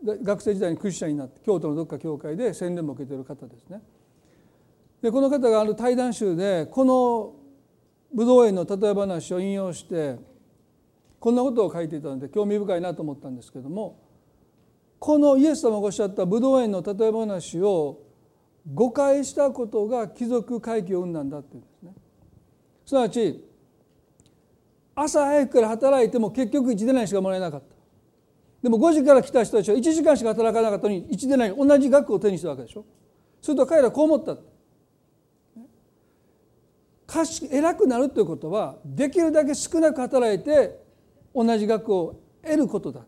[0.05, 3.81] ら学生時代にクリスチャンになって京都のどっか教会で洗礼も受けてる方ですね。
[5.01, 7.33] でこの方がある対談集でこの
[8.13, 10.17] 武道園の例え話を引用して
[11.19, 13.99] こんなことを書いていたので興味深いなと思ったんですけども
[14.99, 18.01] このイエス様がおっしゃった武道園の例え話を
[18.73, 21.93] 誤解したことが貴族回帰を生んだんだっていうんですね。
[22.85, 23.45] すなわち
[24.95, 27.78] 朝早くから働いても結局1でないしかもらえなかった。
[28.61, 32.85] でも5時から来た人たちは1時間しか働かなかったのに1でない同じ額を手にしたわけでしょ。
[33.41, 34.37] すると彼らこう思った。
[37.51, 40.79] 偉くなるということはできるだけ少なく働いて
[41.33, 43.01] 同じ額を得ることだ。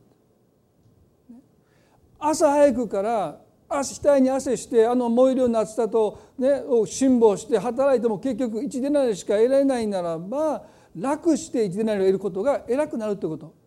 [2.17, 10.63] 朝早くから額に汗してあの燃えるような暑さと、ね、を辛抱して働いても結局1デナリしか得られないならば
[10.95, 13.60] 楽して1デナリを得ることが偉くなるということ。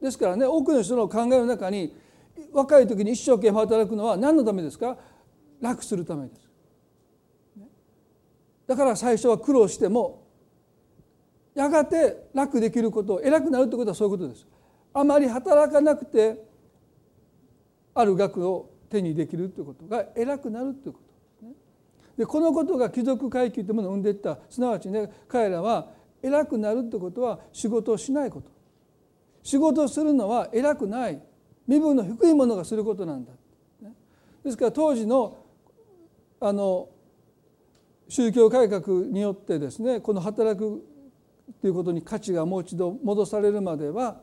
[0.00, 1.96] ですからね多くの人の考えの中に
[2.52, 4.96] 若い時に一生懸命働くのは何のためですか？
[5.60, 6.48] 楽するためです。
[8.66, 10.24] だから最初は苦労しても
[11.54, 14.46] やがて楽できること偉くなるということはそういうことです。
[14.92, 16.44] あまり働かなくて
[17.94, 21.46] ある額を手にできるということが偉くなるということ
[22.18, 22.26] で。
[22.26, 25.88] このことが貴族階級というものを生んでいったすなわちね彼らは
[26.22, 28.50] 偉くなるということは仕事をしないこと
[29.46, 31.22] 仕事をするのは偉くない。
[31.68, 33.30] 身分の低いものがすることなんだ。
[34.42, 35.38] ですから当時の
[36.40, 36.88] あの
[38.08, 40.84] 宗教改革によってですねこの働く
[41.60, 44.20] ということに価値がもう一度戻されるまでは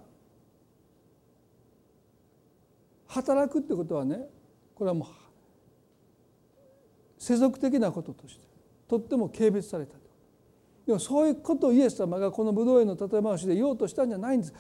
[3.07, 4.28] 働くってことはね
[4.76, 5.07] これはもう
[7.17, 8.45] 世俗的なこととして
[8.89, 9.95] とっても軽蔑された
[10.86, 14.53] でもそういうことをイエス様がこの武道園の建回しで言おうとしたんじゃないんです。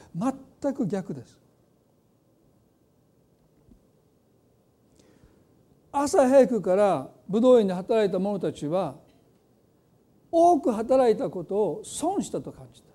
[0.63, 1.37] 全く逆です。
[5.91, 8.95] 朝早くから武道園で働いた者たちは
[10.31, 12.89] 多く働いたことを損したと感じた。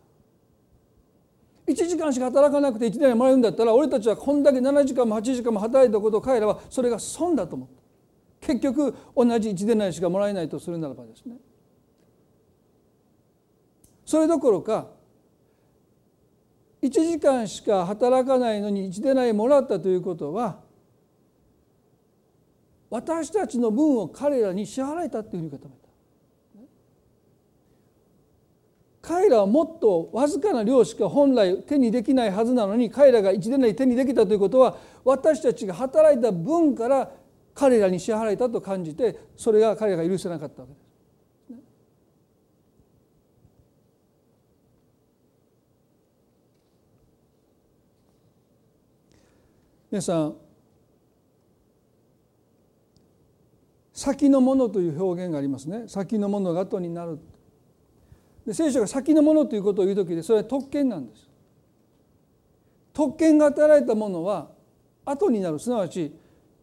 [1.71, 8.47] 1時間しか働かなくて1年もらえるんだったら俺たちはこんだけ7時間も8時間も働いたことを彼らはそれが損だと思った。
[8.47, 11.37] 結局同じ1年内しかもらえないとするならばですね。
[14.07, 14.98] それどころか
[16.89, 20.61] 1時間しか働かないのに1年内もらったということは
[22.91, 25.89] 私たちの分を彼らに支払えたっていうふうに受け止めた
[29.03, 37.11] 彼らはもっとわずかな量しか本来手にできないはずなのに彼らが一年内手にできたということは私たちが働いた分から
[37.55, 40.88] 彼らに支払えたと感じてそれが彼らが許せなかったわけです。
[49.91, 50.37] 皆さん
[53.99, 55.89] 先のものという表現がありますね。
[55.89, 57.19] 先のものが後になる。
[58.47, 61.29] で聖書が先のものということを言う時でそれは特権なんです。
[62.93, 64.51] 特権が与えられたものは
[65.05, 65.59] 後になる。
[65.59, 66.15] すなわち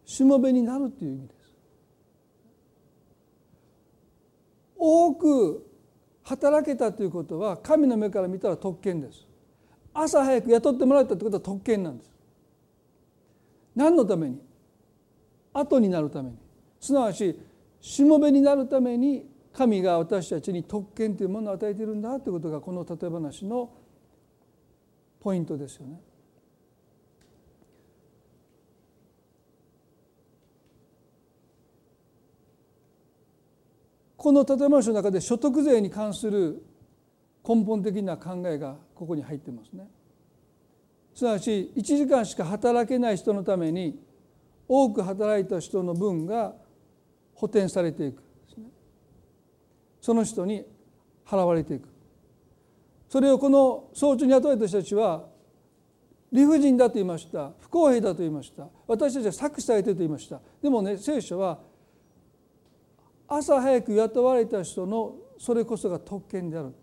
[0.06, 1.36] しもべになるという意味です。
[4.78, 5.66] 多く
[6.22, 9.26] 働けたということは神の目から見たら特権です。
[9.92, 12.15] 朝早く雇ってもらったということは特権なんです。
[13.76, 14.40] 何のために？
[15.52, 16.36] 後になるために
[16.80, 17.38] すなわち
[17.80, 23.70] しもべになるために神が私たちに特権というものを与えているんだということがこの例え話の
[25.20, 26.00] ポイントですよね。
[34.16, 36.62] この建物の中で所得税に関する
[37.48, 39.88] 根本的な考えがここに入ってますね。
[41.16, 43.98] すなわち1時間しか働けない人のために
[44.68, 46.54] 多く働いた人の分が
[47.34, 48.22] 補填されていく。
[50.02, 50.66] その人に
[51.26, 51.88] 払われていく。
[53.08, 55.24] それをこの早朝に雇われた人たちは
[56.30, 57.52] 理不尽だと言いました。
[57.60, 58.68] 不公平だと言いました。
[58.86, 60.38] 私たちは搾取されていると言いました。
[60.62, 61.60] でもね聖書は
[63.26, 66.74] 朝早く雇われた人のそれこそが特権である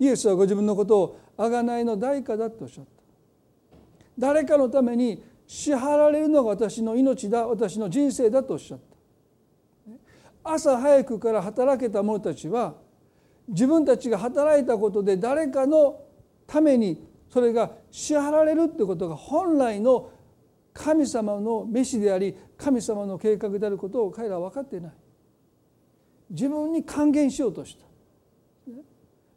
[0.00, 2.99] イエスはご自分のことを贖いの代価だとおっしゃった。
[4.20, 9.92] 誰かのために支払われるのが私の命だ私の人生だとおっしゃった。
[10.44, 12.74] 朝早くから働けた者たちは
[13.48, 16.02] 自分たちが働いたことで誰かの
[16.46, 20.10] ためにそれが支払われるってことが本来の
[20.72, 24.92] 神様の召しであり神様の計画であることを彼らは分かっていない。
[26.30, 27.86] 自分に還元しようとした。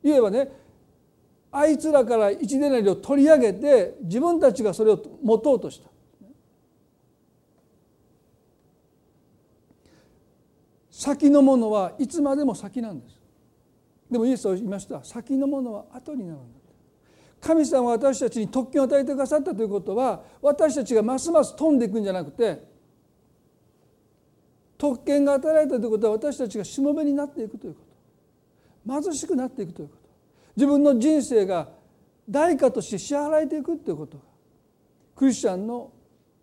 [0.03, 0.49] 言えばね
[1.55, 5.87] あいつらから一年なりを取り上げて自分たちがそれを持とうとした。
[10.89, 13.21] 先のものはいつまでも先なんです。
[14.09, 15.03] でもイエスは言いました。
[15.03, 16.59] 先のものは後になるんだ。
[17.39, 22.63] 神様は私たちに特権を与えてくださったということは私たちがますます飛んでいくんじゃなくて
[24.77, 27.81] 特権が与えられたということは私たちがしもべになっていくというこ
[28.87, 29.01] と。
[29.03, 30.02] 貧しくなっていくということ。
[30.55, 31.69] 自分の人生が
[32.29, 34.23] 代価として支払えていくということが
[35.15, 35.91] クリスチャンの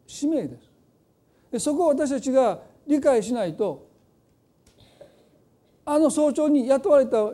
[0.06, 0.70] 使命です。
[1.52, 3.88] でそこを私たちが理解しないと
[5.84, 7.30] あの早朝に雇われた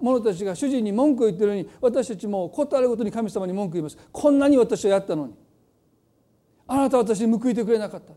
[0.00, 3.98] 者たちが主人に文句を言ってるのに私たちも事あるごとに神様に文句言います。
[4.12, 5.34] こんなに私はやったのに
[6.66, 8.12] あなたは私に報いてくれなかった。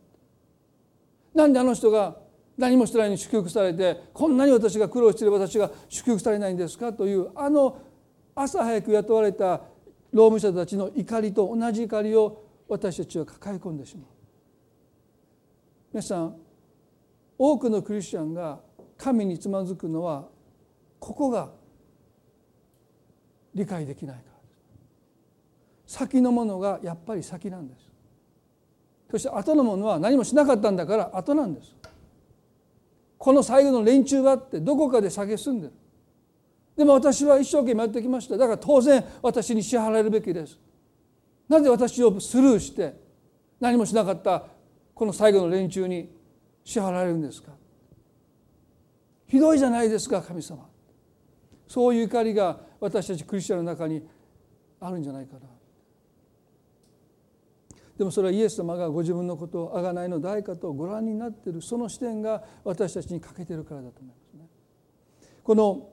[1.34, 2.18] なんであの人が
[2.58, 7.78] 何もしてないのに祝福されてこんなに私が苦労している私が祝福されないんですかというあの
[8.36, 9.62] 朝早く雇われた
[10.12, 14.06] 労務者たちの怒りと同じ怒りを私たちは抱え込んでしまう。
[15.94, 16.36] 皆さん
[17.38, 18.60] 多くのクリスチャンが
[18.98, 20.30] 神につまずくのは
[21.00, 21.50] ここが
[23.54, 25.98] 理解できないからです。
[25.98, 27.90] 先のものがやっぱり先なんです。
[29.10, 31.76] そして後のものは何もしなかったんだから後なんです。
[33.22, 35.74] この最後の連中はってどこかで蔑んでる。
[36.76, 38.36] でも私は一生懸命やってきました。
[38.36, 40.58] だから当然私に支払えるべきです。
[41.48, 42.96] なぜ私をスルーして
[43.60, 44.46] 何もしなかった
[44.96, 46.10] この最後の連中に
[46.64, 47.52] 支払われるんですか。
[49.28, 50.68] ひどいじゃないですか神様。
[51.68, 54.02] そういう怒りが私たちクリスチャンの中に
[54.80, 55.42] あるんじゃないかな。
[58.02, 64.48] でもそれはイエス様がご自分のことを贖いの代価とご覧になっているその視点が私たちに欠けているからだと思いますね。
[65.44, 65.88] この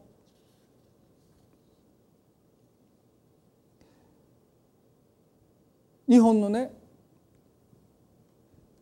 [6.09, 6.73] 日本のね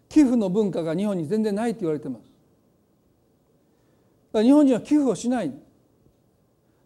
[0.09, 2.21] 寄付の文化が日本に全然ないって言われてま
[4.33, 4.41] す。
[4.41, 5.53] 日本人は寄付をしない。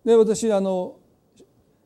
[0.06, 0.96] で私あの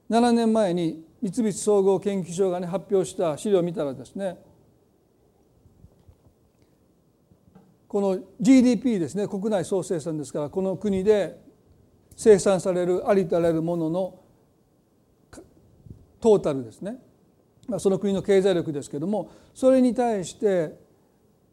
[0.09, 4.37] 7年前に三菱総合研究所がね発表した資料を見たらですね
[7.89, 11.41] この GDP ですね国内総生産ですからこの国で
[12.15, 14.21] 生産されるありとあらゆるものの
[16.21, 16.97] トータルですね。
[17.79, 20.79] その国の経済力ですけどもそれに対して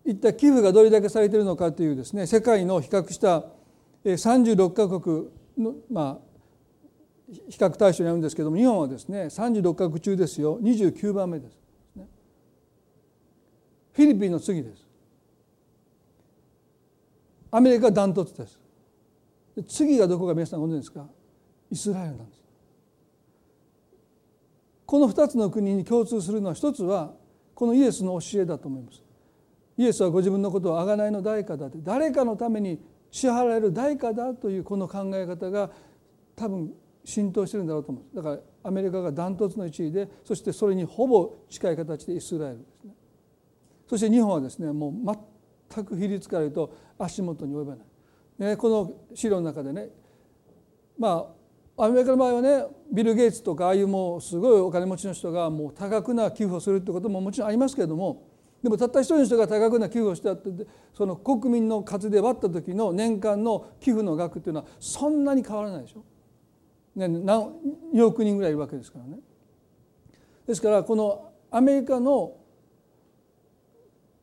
[0.06, 3.46] 一体寄付がどれだけされているのかというですね世界の比較した
[4.04, 6.31] 36カ国のまあ
[7.32, 11.58] 比較対象にあるんですけども日本はですね36カ国中ですよ29番目です。
[13.94, 14.88] フィリピンの次です。
[17.52, 18.60] アメリカダントツです。
[19.68, 21.06] 次がどこか皆さんご存知ですか？
[21.70, 22.42] イスラエルなんです。
[24.86, 27.14] この2つの国に共通するのは一つは
[27.54, 29.02] このイエスの教えだと思います。
[29.78, 35.70] イエスはご自分のことを贖いの代価だって誰かのために支払える代価だというこの考え方が
[36.36, 36.74] 多分
[37.04, 38.16] 浸透してるんだろうと思う。
[38.16, 42.94] だからアメリカがダントツの1位でそしてそれにほぼ近い形でイスラエルですね。
[43.88, 44.94] そして日本はですねもう
[45.74, 49.90] 全く比率から言うと足元に及ばない、ね、この資料の中でね
[50.98, 51.28] ま
[51.78, 58.28] あアメリカの場合はねビル・ゲイツとかああいうもうすごいお金持ちの人がもう多額な寄付をするってことももちろんありますけれども
[58.62, 60.50] でもたった一人の人が多額な寄付をしてあって
[60.94, 66.04] その国民の数で割った時の年間の寄付の額っていうのはそんなに変わらないでしょ。
[66.96, 67.54] ね、何
[68.04, 69.20] 億人ぐらいいるわけですからね。
[70.46, 72.38] ですからこのアメリカの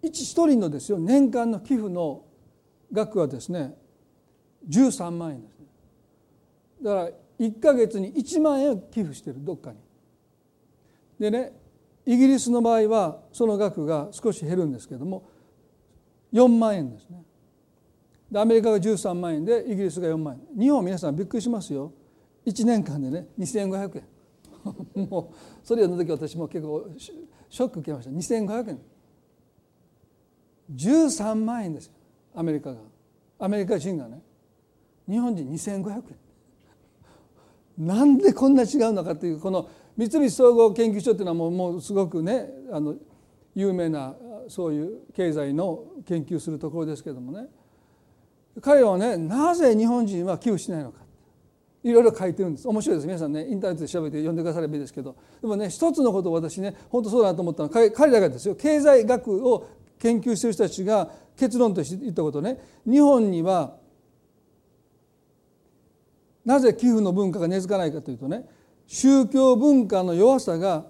[0.03, 2.25] 一人のですよ年間の寄付の
[2.93, 3.75] 額はですね
[4.69, 5.67] 13万円ですね。
[6.83, 7.11] だから
[7.41, 9.79] 1か月に1万円寄付してるどっかに。
[11.19, 11.53] でね
[12.07, 15.29] イギリスの場合はその額が少し減るんですけども
[16.33, 17.23] 4万円ですね。
[18.31, 21.93] でアメリカが13万円でイギリスが4万円日本皆さんびっくりしますよ
[22.49, 24.05] 1年間でね2500円。
[25.09, 28.11] もうそれをの時私も結構ショック受けました。
[28.11, 28.81] 2500円。
[30.75, 31.93] 13万円ですよ。
[32.35, 32.81] アメリカが。
[33.39, 34.21] アメリカ人がね。
[35.09, 36.03] 日本人2500
[37.79, 37.87] 円。
[37.87, 42.97] なんでこんな違うのかというこの三菱総合研究所っていうのはもうもうすごくねあの
[43.55, 44.15] 有名な
[44.49, 47.47] そういう経済の研究するところですけどもね。
[48.61, 51.08] 彼はねなぜ日本人は寄付しないのか。
[51.89, 52.69] いろいろ書いてるんです。
[52.69, 53.07] 面白いです。
[53.07, 55.17] 皆さんねインターネットで調べて読んでくださればいいですけど。
[55.41, 59.67] でもね一つのことを私ね本当そうだなと思ったのは彼らがですよ経済学を
[59.99, 62.59] 研究している人たちが結論として言ったことね。
[62.87, 63.77] 日本には
[66.45, 68.47] なぜ寄付の文化が根付かないかというとね
[68.87, 70.87] 宗教文化の弱さが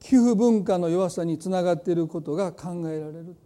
[0.00, 3.36] 寄付文化の弱さにつながっていることが考えられる。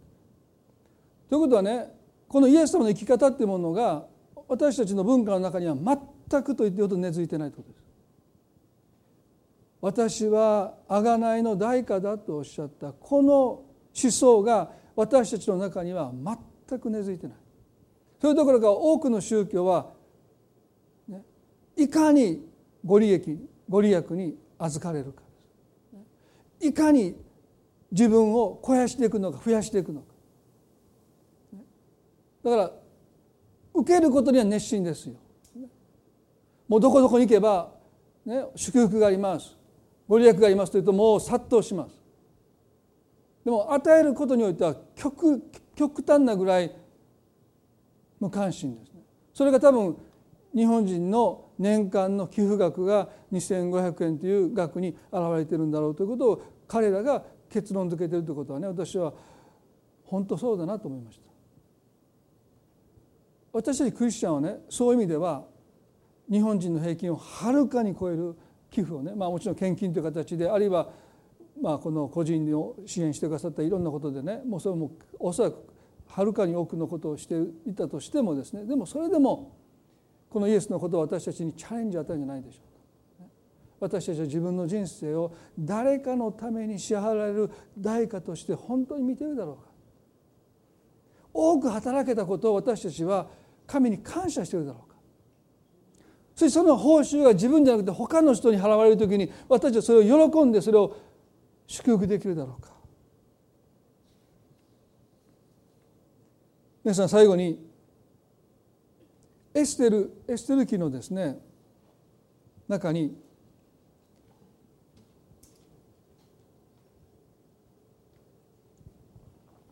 [1.29, 1.93] ということはね
[2.27, 4.05] このイエス様の生き方っていうものが
[4.47, 5.85] 私たちの文化の中には全
[6.41, 7.83] くと言ってほど根付いてないということです。
[9.81, 16.11] 私は贖いの代価だとおっしゃったこの思想が私たちの中には
[16.67, 17.37] 全く根付いてない。
[18.21, 19.91] そういうところが多くの宗教は、
[21.09, 21.21] ね、
[21.75, 22.47] いかに
[22.85, 25.23] ご利益ご利益に預かれるか
[26.61, 27.15] いかに
[27.91, 30.07] 自分を肥やしていくのか増やしていくのか
[32.43, 32.71] だから
[33.73, 35.15] 受けることには熱心ですよ
[36.73, 37.69] もうどこどこに行けば、
[38.25, 39.55] ね、祝福があります。
[40.07, 42.01] ご利益がありますというともう殺到します。
[43.45, 45.39] でも与えることにおいては極
[45.75, 46.75] 極端なぐらい
[48.19, 49.01] 無関心ですね。
[49.35, 49.95] それが多分
[50.55, 57.21] 日本人の年間の寄付額が2500円という額に表れているんだろうということを彼らが
[57.51, 59.13] 結論付けているということはね私は
[60.05, 61.23] 本当そうだなと思いました。
[63.51, 65.52] 私たちクリスチャンはねそういう意味では
[66.31, 68.35] 日本人の平均をはるかに超える
[68.69, 70.89] 寄付をね、まあ、もちろん献金という形であるいは
[71.61, 75.65] まあこの個人を支援してくださったいろんなことでねもうそれもおそらく
[76.07, 77.35] はるかに多くのことをして
[77.67, 79.55] いたとしてもですねでもそれでも
[80.29, 82.73] このイエスのことを私たちにチャレンジを与えるんじゃないでしょうか。
[83.79, 89.69] 私たちは自分の人生を誰かのために支払われる代価として本当に見てるだろうか
[91.33, 93.27] 多く働けたことを私たちは
[93.67, 94.92] 神に感謝しているだろうか
[96.35, 100.95] そしてその報酬が自分じゃなくて他の人に払われる時に私はそれを喜んでそれを
[101.67, 102.73] 祝福できるだろうか
[106.83, 107.65] 皆さん最後に
[109.53, 111.37] エステルエステル記のですね
[112.67, 113.15] 中に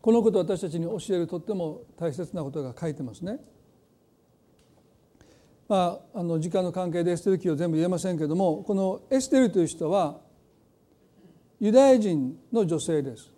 [0.00, 3.38] このことを私たちに教えるとっても大切なことが書いてますね。
[5.72, 10.20] まあ、あの時間の関係でエステル記を全部言えませんけれどもこのエステルという人は
[11.60, 13.32] ユダヤ人の女性です。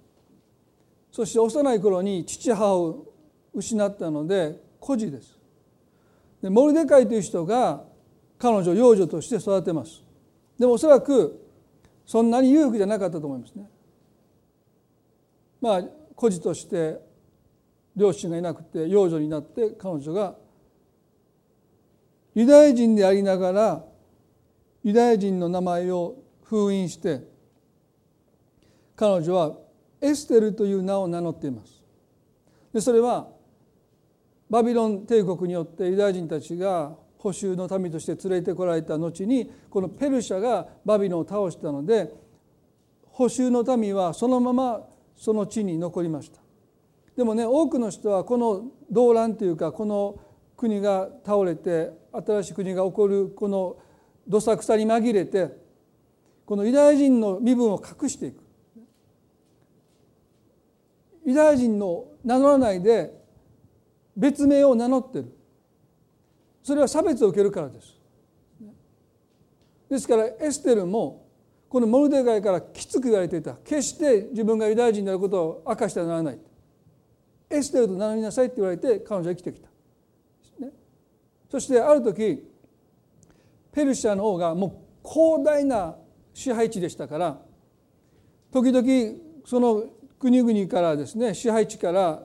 [1.13, 3.07] そして幼い頃に父母を
[3.55, 5.39] 失ったので孤児です。
[6.43, 7.85] でモルデカイという人が
[8.37, 10.03] 彼女を養女として育てます。
[10.59, 11.41] でもおそらく
[12.05, 13.71] そんなに裕福じゃなかったと思いますね。
[15.61, 15.83] まあ
[16.17, 16.99] 孤児として
[17.95, 20.35] 両親がいなくて養女になって彼女が
[22.35, 23.85] ユダヤ人でありながら
[24.83, 27.23] ユダヤ人の名前を封印して
[28.97, 29.57] 彼女は
[30.01, 31.83] エステルという名を名乗っています。
[32.73, 33.29] でそれは
[34.51, 42.13] バビロン帝国によってユダヤ人たちが補修の民として連れてこられた後にこのペルシャがバビロンを倒したので
[43.07, 44.83] 補修の民はそのまま
[45.17, 46.41] その地に残りました
[47.17, 50.21] でもね多くの人はこの動乱というかこの
[50.57, 53.77] 国が倒れて新しい国が起こるこの
[54.27, 55.51] どさくさに紛れて
[56.47, 58.43] このユダヤ人の身分を隠していく。
[61.27, 63.13] ユダヤ人の名乗らないで
[64.17, 65.35] 別名を名乗ってる。
[66.63, 67.99] それは差別を受けるからです。
[69.91, 71.27] ですからエステルも
[71.69, 73.55] このモルデガイからきつく言われていた。
[73.65, 76.39] 決して自分がユダヤ人であることを明かしてはならない。
[77.51, 79.69] エステルと名乗りなさいって言われて彼女は生きてきた、
[81.55, 82.43] そしてある時
[83.71, 85.95] ペルシャの王がもう広大な
[86.33, 87.39] 支配地でしたから
[88.51, 89.85] 時々その
[90.19, 92.25] 国々からですね支配地から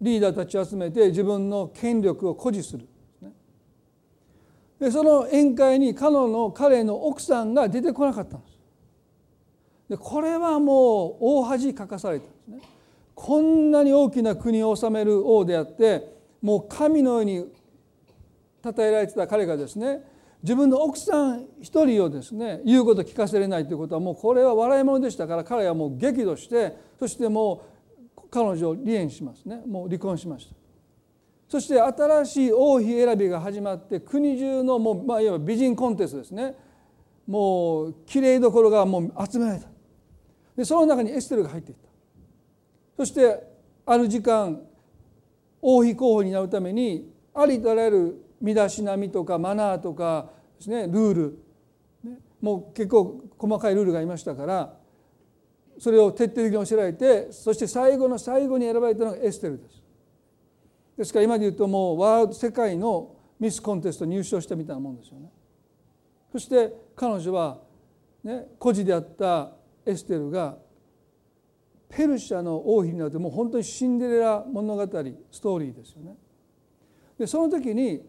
[0.00, 2.88] リーダーたちを集めて自分の権力を誇示する。
[4.80, 8.58] でその宴会に彼の彼の奥さんが出てこなかったんです。
[9.90, 12.62] でこれはもう大恥かかされたんですね。
[13.14, 16.12] こんなに大きな国を治める王であって
[16.42, 17.63] もう神のように
[18.64, 20.00] 称えられてた彼がですね
[20.42, 27.74] 自分の奥さん一人をですね言うこと聞かせれないということはもうこれは笑い物でしたから彼はもう激怒してそしてもう
[28.34, 29.62] 彼女を離縁しますね。
[29.64, 30.56] もう離婚しました。
[31.48, 36.56] そして新しい王妃選びが始まって国中のもう、まあ、いわば美人コンテストですね。
[37.28, 39.68] もうきれいどころがもう集められた。
[40.56, 41.88] でその中にエステルが入っていった。
[42.96, 43.40] そして
[43.86, 44.60] ある時間
[45.62, 51.38] 王妃候補になるためにありとあらゆる身だしなみとかマナーとかですねルール、
[52.40, 54.74] もう結構細かいルールがありましたから
[55.78, 59.82] それを徹底的に教えられてそして最後の最後に選ばれたのがエステルです。
[60.96, 65.30] ですから今で言うともうワールド世界のミスコンテスト入賞したみたいなもんですよね。
[66.30, 67.58] そして彼女は、
[68.22, 69.52] ね、孤児であった
[69.84, 70.56] エステルが
[71.88, 74.82] ペルシャの王妃になってもう本当にシンデレラ物語
[75.30, 76.16] ストーリーですよね。
[77.18, 78.02] でその時に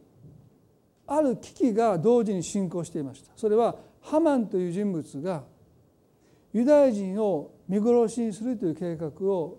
[1.08, 3.32] ある危機が同時に進行していました。
[3.36, 5.44] それはハマンという人物が
[6.54, 9.58] ユダヤ人を見殺しにするという計画を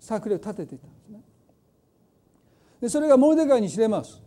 [0.00, 1.20] 策略立てていたんですね。
[2.80, 4.20] でそれがモルデカイに知れます。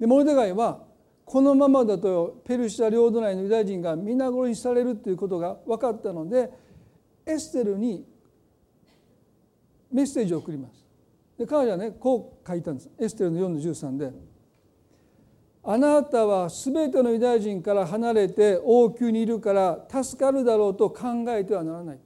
[0.00, 0.84] でモルデカイは
[1.24, 6.50] このままだとペルシャ領土内のユダヤ人が皆殺しされるということが分かったので
[7.26, 8.06] エステルに
[9.92, 10.84] メッセージを送ります。
[11.36, 14.12] で彼女はねこう書いたんですエステルの4の13で
[15.70, 21.98] あなたは全てのユダヤ人から離れて王宮にいるから助かるだろうと考えてはならない。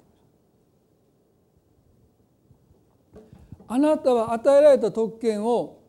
[3.69, 5.81] あなたは与えられた特権を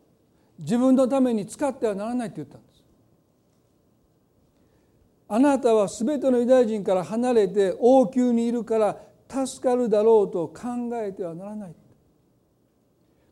[0.59, 2.83] 自分のために使ってはならないと言ったんです。
[5.29, 11.75] あなたは全てのユダヤ人から離れて王宮にいるから助かるだろうと考えてはならない。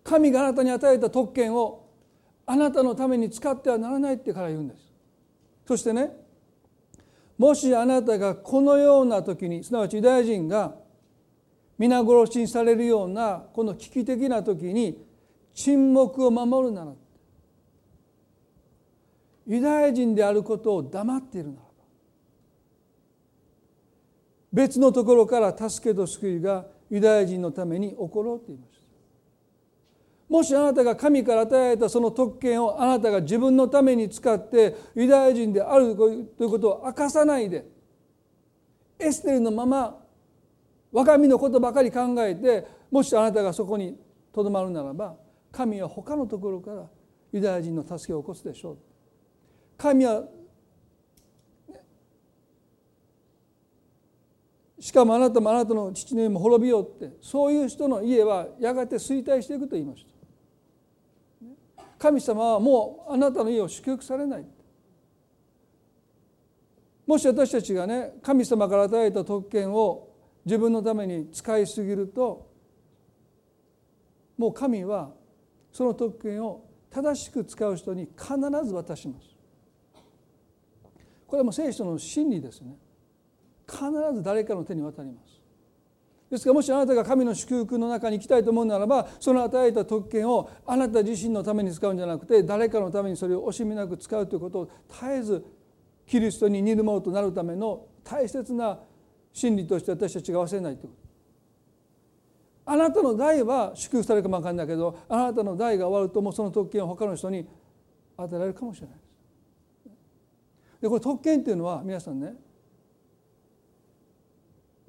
[0.03, 1.80] 神があなたに与えた特権を
[2.45, 4.91] あなたのために使ってはならないってから言うんです。
[5.65, 6.11] そしてね
[7.37, 10.75] もしあなたがこのような時にすなわちユダヤ人が
[11.77, 15.03] 皆殺しにされるようなこの危機的な時に
[15.55, 16.91] 沈黙を守るなら
[19.47, 21.67] ユダヤ人であることを黙っているならば
[24.53, 28.80] 別のところから助けと救いがユダヤ人のために起ころうと言いました
[30.31, 37.65] もしあなたが神から与えられたその特権をあなたが自分のために使ってユダヤ人であるということを明かさないで
[38.97, 40.01] エステルのまま
[40.89, 43.97] 若みのことばかり考えてもしあなたがそこに
[44.31, 45.17] とどまるならば
[45.51, 46.85] 神は他のところから
[47.33, 48.77] ユダヤ人の助けを起こすでしょう。
[49.77, 50.23] 神は
[54.79, 60.10] しかもあなたもあなたの父の家も滅びようってそういう人の家はやがて衰退していくと言いました。
[62.01, 64.45] 神様はもうあなたの家を祝福されない。
[67.05, 70.09] もし私たちがね神様から与えた特権を
[70.43, 72.49] 自分のために使いすぎると
[74.35, 75.11] もう神は
[75.71, 78.35] その特権を正しく使う人に必
[78.65, 79.27] ず渡します。
[81.27, 82.77] これはもう聖書の真理ですね。
[83.67, 83.79] 必
[84.15, 85.40] ず誰かの手に渡ります。
[86.31, 95.45] ですからもしあなたが神の祝福の中に行きたいと思うならばその与えた特権をあなた自身のために使うんじゃなくて誰かのためにそれを惜しみなく使うということを絶えず
[96.07, 98.79] キリストに似るものとなるための大切な
[99.33, 100.95] 真理として私たちが忘れないというこ
[102.65, 107.45] とあなたの代は祝福されるかも分かんないけどあなたの代が終わるともうその特権を他の人に
[108.15, 109.11] 与えられるかもしれないです。
[110.81, 112.35] でこれ特権っていうのは皆さんね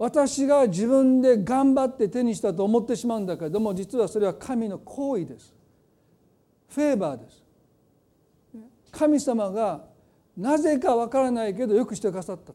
[0.02, 5.54] 私が自分で頑張って手にしたと思ってしまうんだけれども実はそれは神の行為です。
[6.70, 7.44] フェーバーです。
[8.90, 9.84] 神様が
[10.36, 12.54] なぜかわからないけどよくしてくださったと。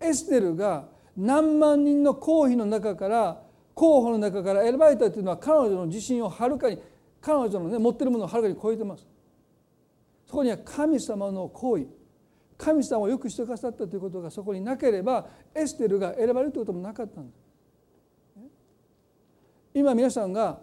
[0.00, 3.40] エステルが何万人の皇妃の中から
[3.74, 6.80] 候補の中から選ばれたというのは彼女の自信をはるかに
[7.20, 9.06] 彼女の、ね、持ってるものをはるかに超えてます。
[10.26, 11.86] そこには神様の行為。
[12.58, 17.46] 神様をよくしてくださったということがそこになければエステルが選ばれるということもなかったんです。
[19.74, 20.60] 今皆さんが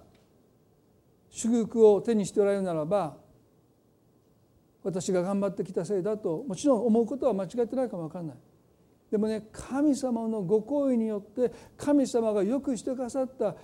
[1.30, 3.16] 祝福を手にしておられるならば
[4.84, 8.38] 私が頑張ってきたせいだともちろん思うことは間違ってないかも分かんない。
[9.12, 13.56] でもね神様のご好意によって神様がよくしてくださった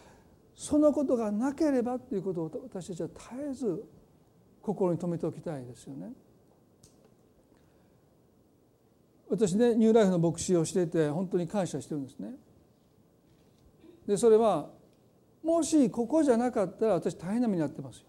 [0.53, 3.19] そのことがなければということを私たちは絶
[3.49, 3.83] えず
[4.61, 6.11] 心に留めておきたいですよね。
[9.29, 12.31] 私ねニューライフの牧師をしていて本当に感謝してるんですね。
[14.07, 14.69] でそれは
[15.43, 18.05] もしここじゃなかったら私大変な目に遭ってますよ。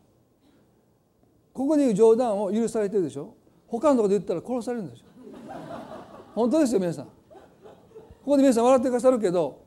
[1.52, 3.34] ここで言う冗談を許されてるでしょ
[3.66, 5.06] 他のとこで言ったら殺されるんですよ。
[6.34, 7.04] 本当ですよ皆さん。
[7.04, 7.12] こ
[8.24, 9.64] こで皆さん笑ってくださるけど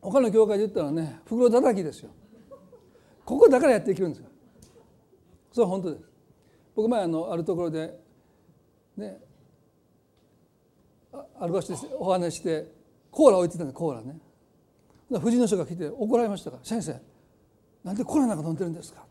[0.00, 2.10] 他の教会で言ったらね袋叩きですよ。
[3.24, 4.28] ここだからやっていけるんですよ。
[5.50, 6.04] それは本当です。
[6.76, 7.98] 僕前あのあるところで
[8.96, 9.18] ね
[11.38, 12.70] ある場所でお話して
[13.10, 14.18] コーラ置いてたんでコーラね。
[15.20, 17.00] 藤野書が来て怒られましたから「先生
[17.84, 19.06] なんでコーラなんか飲んでるんですか?」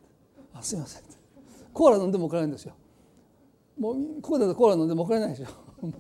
[0.54, 1.04] あすいません」
[1.74, 2.74] コーラ飲んでも怒られるんですよ。
[3.78, 5.52] もうここだとコーラ飲んでも怒られないでしょ。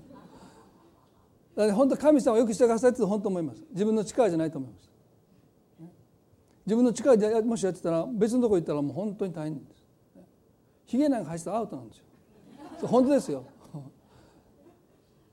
[1.55, 3.63] だから本当神様をよくしてくださいって本当思います。
[3.71, 4.89] 自分の力じゃないと思います。
[6.65, 9.85] 自分の力でもしやってたら別のとこ行ったらもう本当に大変なんです。
[10.85, 12.03] ヒゲなんか入ってたらアウトなんですよ。
[12.87, 13.43] 本当ですよ。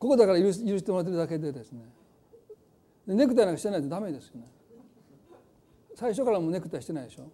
[0.03, 1.85] ここだから許してもらってるだけでですね。
[3.07, 4.49] ネクタイなんかしてないとダメですよね。
[5.95, 7.31] 最初からもネクタイしてないでしょ。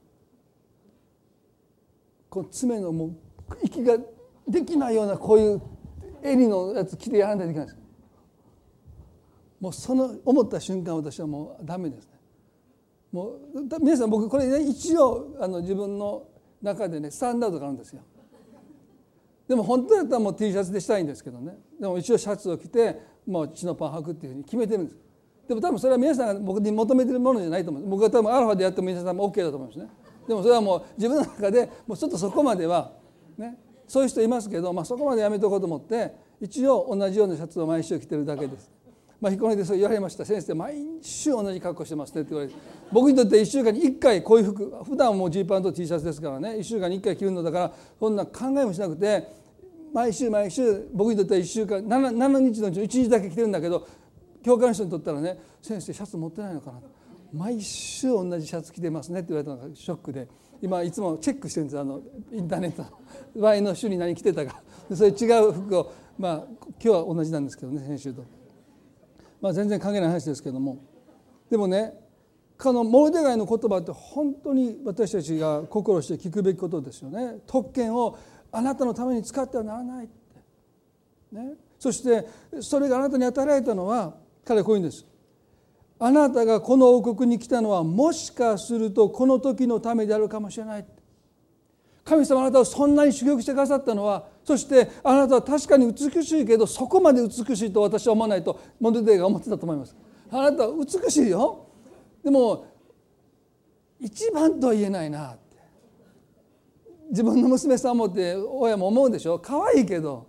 [2.28, 3.12] この爪のもう
[3.62, 3.96] 息が
[4.46, 5.62] できないようなこういう
[6.22, 7.78] 襟のやつ着てやらないといけないです。
[9.60, 12.20] もうその思った瞬間私はもうダメですね。
[13.12, 16.28] もう皆さん僕これね一応あの自分の
[16.60, 18.02] 中でねスタンダードがあるんですよ。
[19.48, 21.56] でも本当だったらもう T シャツでしたいんですけどね。
[21.80, 24.98] でも一応シャツを着てもう血のパン履くっていうふうに決めてるんです。
[25.48, 27.88] でも多分それは皆さんが僕に求めてるものじゃないと思う。
[27.88, 29.88] 僕は多分アルファでやっても皆さんも OK だと思いますね。
[30.28, 32.92] でもそれはもう自分の中でもうちょっとそこまでは
[33.38, 38.70] ねそういう人いますけど、まあ、そこまでやめとこうと思って一応同じようなシャツを毎週着てるだけです。
[39.20, 40.24] まあ、彦根でそう言われました。
[40.24, 42.54] 先生毎週同じ格好してますねって言われて
[42.92, 49.26] 僕にとって1週間に1回こういう服普段もうジーパンと T シャツですからね1週間に1回着るのだからそんな考えもしなくて
[49.92, 53.86] 毎週毎週僕にとっては1週間 7, 7日のうちの1日だけ着てるんだけど
[54.44, 56.80] 教会の人にとったらね先生シャツ持ってないのかな
[57.32, 60.28] 毎週同じシャツ着てますねって言われたのがショックで
[60.62, 62.00] 今いつもチェックしてるんですあの
[62.32, 62.90] インターネットの
[63.36, 64.62] 前の週に何着てたか
[64.94, 68.24] それ違う服をまあ今日は同じなんですけどね先週と。
[69.40, 70.78] まあ、全然関係ない話ですけども。
[71.48, 71.94] でもね
[72.58, 77.36] このモルデガイの言葉って本当に私たちが心して聞くべきことですよね。
[77.46, 78.18] 特権を
[78.52, 80.08] あなたのために使ってはならない、
[81.32, 82.26] ね、そして
[82.60, 85.06] それがあなたに与えられたのは彼はこういうんです。
[86.00, 90.86] あなたがこの王国に来たのはもしかするとこの時のためであるかもしれない
[92.04, 99.96] 神様あなたをそんなに祝福してくださったのはそしてあなたは確かに美しいけどそこまで美しいと私は思わないとモデルが思ってたと思います。
[100.30, 101.66] あなたは美しいよ。
[102.22, 102.66] でも
[104.00, 105.36] 一番とは言えないな。
[107.10, 109.38] 自分の娘さんもって親も思うでしょ？
[109.38, 110.26] 可愛いけど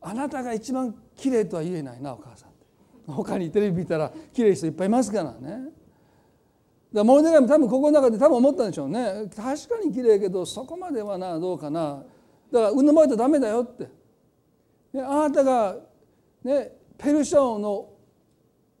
[0.00, 5.38] あなたが一番綺麗とは言えないなお母さん他にテレビ見たら綺麗な人いっぱいいますからね。
[5.40, 5.68] だか
[6.92, 9.30] らモルデガイも多分ここの中で多分思ったんでしょうね。
[9.34, 12.02] 確かに綺麗けどそこまではなどうかな。
[12.52, 13.88] だから産まれたらダメだよって。
[14.98, 15.76] あなたが、
[16.44, 17.90] ね、ペルシャ王の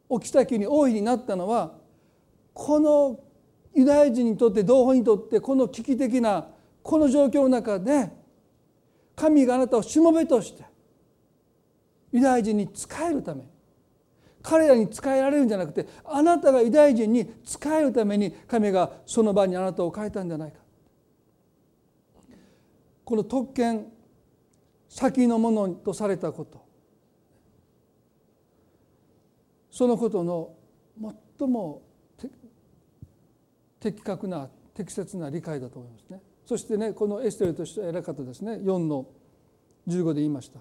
[0.08, 1.74] お妃に王妃になったのは
[2.54, 3.20] この
[3.74, 6.48] ユダヤ人にとって同胞にとってこの危機的な
[6.86, 8.12] この状況の中で
[9.16, 10.64] 神があなたをしもべとして
[12.12, 13.42] ユダヤ人に仕えるため
[14.40, 20.58] 彼らに仕えられるんじゃなくてあなたがユダヤ人に仕えるために神がその場にあなたを変えたんじゃないか
[23.04, 23.88] この特権
[24.88, 26.64] 先のものとされたこと
[29.72, 30.54] そのことの
[31.38, 31.82] 最も
[33.80, 36.20] 的確な適切な理解だと思いますね。
[36.46, 38.52] そしてねこのエステルとして偉かったですね。
[38.52, 39.06] 4の
[39.88, 40.60] 15で言いました。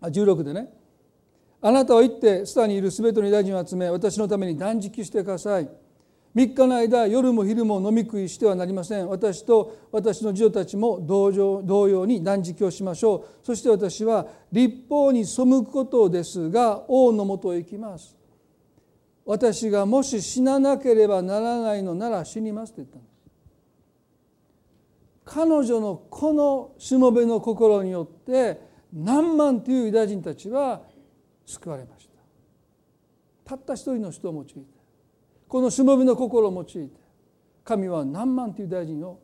[0.00, 0.68] あ16でね
[1.62, 5.70] 「あなたは行ってスターにいる全てのユダ人を集め私のために断食してください」
[6.34, 9.08] 3日の間夜も昼も飲み食いしてはなりません。
[9.08, 11.30] 私と私の女たちも同
[11.62, 13.46] 同様に断食をしましょう。
[13.46, 18.16] そして私は立法に背くことですが王のもとへ行きます。
[19.24, 23.11] 私がもし死ななければならないのなら死にますと言ったんです
[25.32, 28.60] 彼女のこのしもべの心によって
[28.92, 30.82] 何万というユダヤ人たちは
[31.46, 32.06] 救われまし
[33.46, 34.54] たたった一人の人を用いて
[35.48, 36.94] このしもべの心を用いて
[37.64, 39.20] 神は何万という大臣を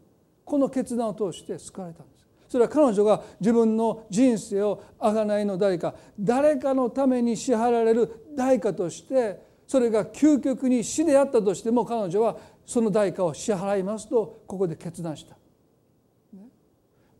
[0.46, 15.37] この決断を通して救われたんですそれは彼女が自分の人生を贖いの代価誰かのために支払われる代価としてそれが究極に死であったとしても彼女はその代価を支払いますとここで決断した。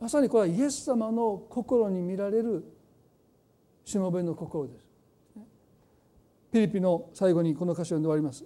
[0.00, 2.64] まさにこれはイエス様の心に見られる
[3.84, 4.86] しもべの心です。
[6.52, 8.44] ピリピの最後にこの箇所を読んで終わります。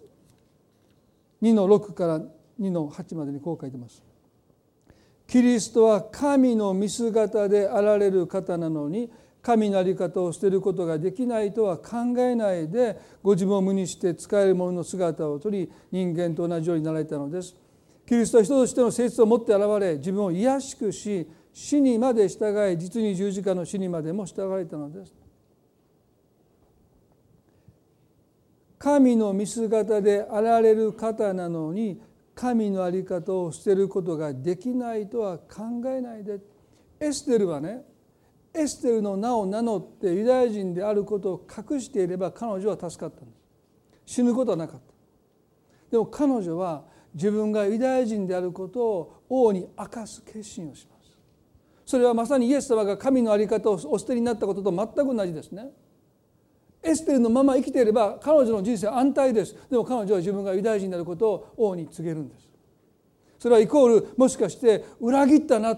[1.43, 2.21] 2の6から
[2.61, 4.03] 2の8までにこう書いてます。
[5.27, 17.57] キリストは神の見姿であられる方なのに神の在り方を捨てることができないとは考えないでご自分を無にして使える者の姿をとり人間と同じようになられたのです。
[18.07, 25.15] キリストは人としての性質を持って現れ自分を卑しくし死にまで従い実に十字架の死にまでも従われたのです。
[28.79, 32.01] 神の見姿であられる方なのに
[32.35, 36.41] 神の在り方を捨てることができないとは考えないで。
[36.99, 37.85] エステルはね
[38.55, 43.37] エステルの名を名乗ってユダヤ人であることを隠していれば彼女は助かったんで
[44.07, 44.15] す。
[44.15, 44.93] 死ぬことはなかった。
[45.91, 46.85] でも彼女は
[47.15, 50.92] 自分がユダヤ人であることを王に明かす決心をします。
[51.93, 55.67] それはまさにイエス様が神の在り方をお捨てになったことと全く同じですね。
[56.83, 59.55] エステルのまま生きていれば彼女の人生は安泰です。
[59.71, 62.49] でも彼女は自分がユダヤ人になることを王に告げるんです。
[63.39, 65.77] それはイコールもしかして裏切ったな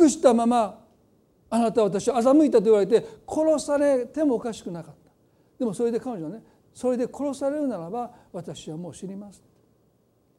[0.00, 0.84] 隠したまま
[1.48, 5.10] あなたは私を欺いたと言われて殺されてもおかしくなかった。
[5.58, 6.42] でもそれで彼女はね
[6.74, 9.42] それで殺されるならば私はもう死にます。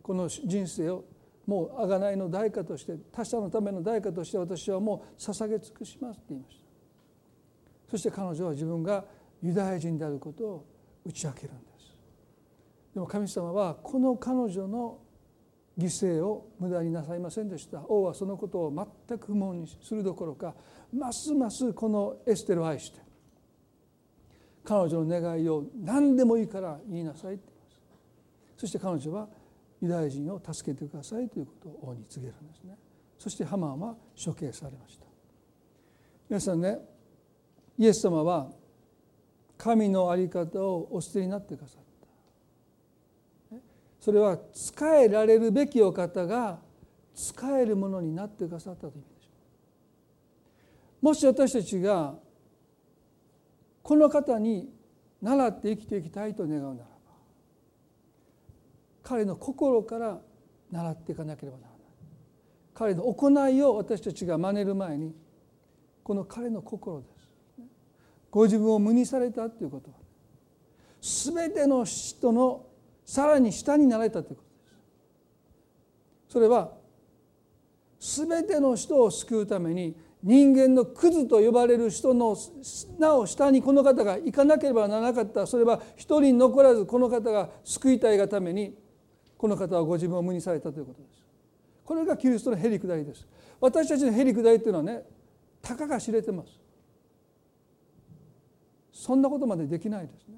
[0.04, 1.04] この人生を
[1.52, 6.64] もう贖いの代価として他者のための代価として私はもう捧げ尽くしますって言いました。
[7.92, 9.04] そして彼女は自分が
[9.44, 10.66] ユダヤ人であることを
[11.04, 11.94] 打ち明けるんです。
[12.94, 15.00] でも神様はこの彼女の
[15.78, 17.82] 犠牲を無駄になさいませんでした。
[17.86, 20.56] 王はそのことを全く不問にするどころか
[20.94, 23.02] ますますこのエステルを愛して
[24.64, 27.72] 彼女の願いを何でもいいから言いなさいって言いま
[28.56, 28.62] す。
[28.62, 29.41] そして彼女は
[29.82, 32.78] ユダヤ人を助けてくださいということを王に告げるんですね。
[33.18, 35.06] そしてハマンは処刑されました。
[36.30, 36.80] 皆さんね
[37.78, 38.52] イエス様は
[39.58, 41.84] 神の在り方をお捨てになってくださっ
[43.50, 43.58] た。
[44.00, 46.60] それは仕えられるべきお方が
[47.14, 49.30] 仕えるものになってくださったという意味でしょ
[51.02, 51.06] う。
[51.06, 52.16] もし私たちが
[53.84, 54.74] この方に
[55.22, 56.91] 倣って生きていきたいと願うなら
[59.04, 60.20] 彼の心から
[60.72, 61.80] 習っていかなければならない。
[62.74, 65.14] 彼の行いを私たちが真似る前に
[66.04, 67.66] この彼の心です。
[68.30, 69.98] ご自分を無にされたということは
[71.02, 72.66] 全ての人の
[73.04, 74.56] さらに下になられたということで
[76.30, 76.34] す。
[76.34, 76.72] それは
[78.00, 82.38] 全ての人を救うために人間のクズと呼ばれる人の
[83.00, 85.46] なお下にこの方が行かなければならなかった。
[85.46, 88.76] それは一人残らずこの方が救いたいがために
[89.42, 91.24] この方はご自分を無にされたということです。
[91.84, 93.28] これがキリストのへりくだりです。
[93.60, 95.02] 私たちのへりくだりというのはね
[95.64, 96.52] たかが知れてます。
[98.94, 100.36] そんなことまでできないですね。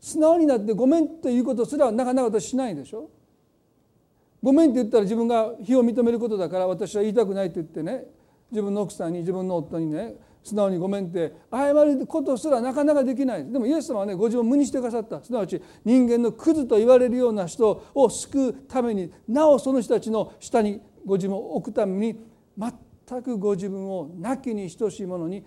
[0.00, 3.08] 素直になってごめんということすらなかなか私しないでしょ。
[4.42, 8.04] ごめんって言ったら自分が非を認めることだから私は言いたくないと言ってね
[8.50, 10.16] 自分の奥さんに自分の夫にね
[10.46, 13.50] 素直にごめんって謝ることすらなかなかできない。
[13.50, 15.20] でもイエス様はねご自分を無にしてくださった。
[15.24, 22.20] すなわち人間のクズと言われるような人を救うためになおその人たちの下にご自分を置くために
[22.56, 25.44] 全くご自分を亡きに等しいものに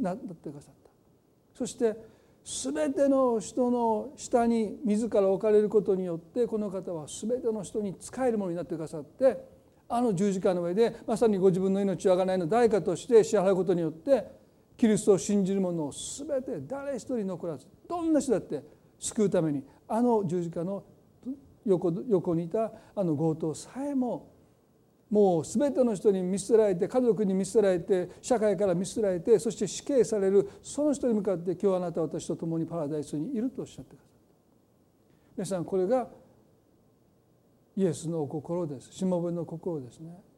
[0.00, 0.90] なってくださった。
[1.54, 1.96] そして
[2.42, 9.44] 全ての人の下に自ら置かれることによってこの方は全ての人に仕えるものになってくださって
[9.92, 14.24] あの十字架の上でまさにご自分の命をあがないの代価として支払うことによって
[14.80, 18.64] キリストを信じる者を全て誰一人残らずどんな人だって
[18.98, 20.82] 救うためにあの十字架の
[21.66, 24.32] 横横にいたあの強盗さえも
[25.10, 34.16] もう全ての人に見捨てられて家族に見捨てられて社会から見捨てられてそして死刑されるその人に向かって今日あなたは私と共にパラダイスにいるとおっしゃってくださった
[35.36, 36.08] 皆さんこれが
[37.76, 40.29] イエスの心ですしもべの心ですね。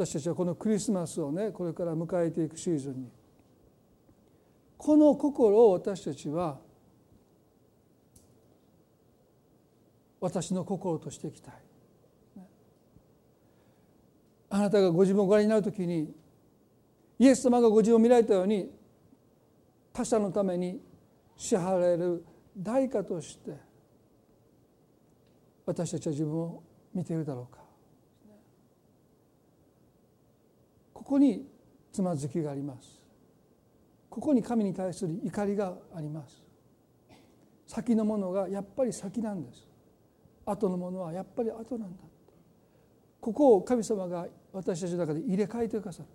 [0.00, 3.10] 私たちはこのクリスマスをねこれから迎えていくシーズンに。
[4.78, 6.58] この心を私たちは
[10.18, 11.54] 私の心としていきたい。
[14.48, 16.14] あなたがご自分をご覧になる時に
[17.18, 18.70] イエス様がご自分を見られたように
[19.92, 20.80] 他者のために
[21.36, 22.24] 支払われる
[22.56, 23.52] 代価として
[25.66, 26.62] 私たちは自分を
[26.94, 27.59] 見ているだろうか。
[31.10, 31.44] ここに
[31.92, 33.02] つまずきがあります。
[34.08, 36.40] ここに神に対する怒りがあります。
[37.66, 39.68] 先のものがやっぱり先なんです。
[40.46, 42.04] 後のものはやっぱり後なんだ。
[43.20, 46.08] ここを神様が私たちの中で入れ替えてくださる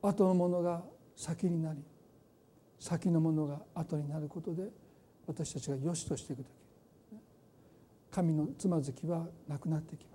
[0.00, 0.82] 後のものが
[1.14, 1.84] 先になり
[2.80, 4.70] 先のものが後になることで
[5.26, 6.48] 私たちが良しとしていく時
[8.10, 10.11] 神のつまずきはなくなってきます。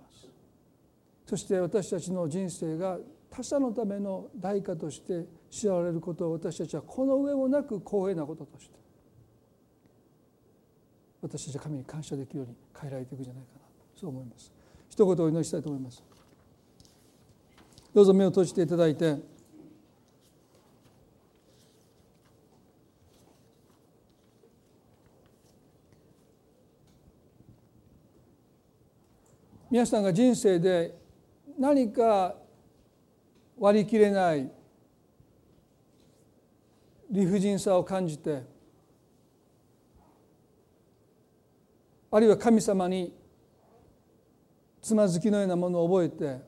[1.28, 2.98] そして私たちの人生が
[3.30, 8.78] 他者のための代価として知られることを私たちはこの上もなく光栄なこととして
[11.20, 13.60] 私たちは神に感謝できるように変えられていくんじゃないかな
[13.94, 14.50] そう思います。
[14.88, 16.02] 一言お祈りしたいと思います。
[17.92, 19.18] どうぞ目を閉じていただいて
[29.70, 31.07] 皆さんが人生で
[31.58, 32.36] 何か
[33.58, 34.48] 割り切れない
[37.10, 38.44] 理不尽さを感じて
[42.10, 43.12] あるいは神様に
[44.80, 46.40] つまずきのようなものを覚えて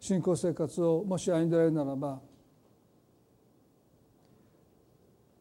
[0.00, 2.20] 信仰生活をもし歩んでられるならば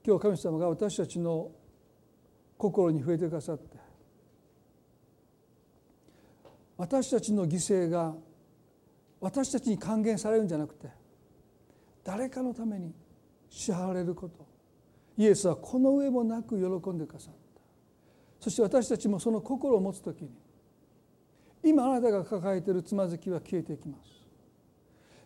[0.05, 1.51] 今日神様が私たちの
[2.57, 3.77] 心に触れてくださって
[6.77, 8.13] 私たちの犠牲が
[9.19, 10.87] 私たちに還元されるんじゃなくて
[12.03, 12.93] 誰かのために
[13.49, 14.45] 支払われること。
[15.17, 17.39] イエスはこの上もなく喜んでくださった。
[18.39, 20.29] そして私たちもその心を持つ時に
[21.63, 24.09] 今あなたが抱えているつまずきは消えていきます。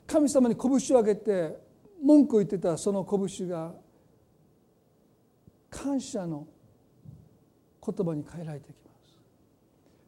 [0.07, 1.57] 神様に拳を上げて
[2.01, 3.73] 文句を言ってたその拳が
[5.69, 6.47] 感謝の
[7.85, 9.15] 言葉に変えられていきます。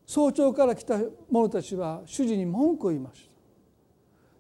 [0.05, 0.97] 早朝から来た
[1.29, 3.32] 者たちは主人に文句を言いました。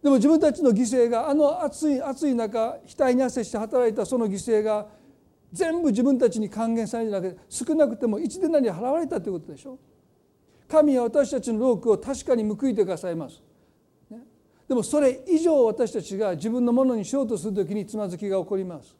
[0.03, 4.85] でも自分たちの犠牲があの暑い暑い中額に汗して働いたその犠牲が
[5.53, 7.29] 全部自分たちに還元されるだけ。
[7.29, 9.79] で少なくても一でなり払われたということでしょ。
[10.67, 13.43] 神は私たちの労苦を確かに報いてくださいます、
[14.09, 14.19] ね、
[14.67, 18.97] でもそれ以上私たちが自分のものにしようとする時につまずきが起こります。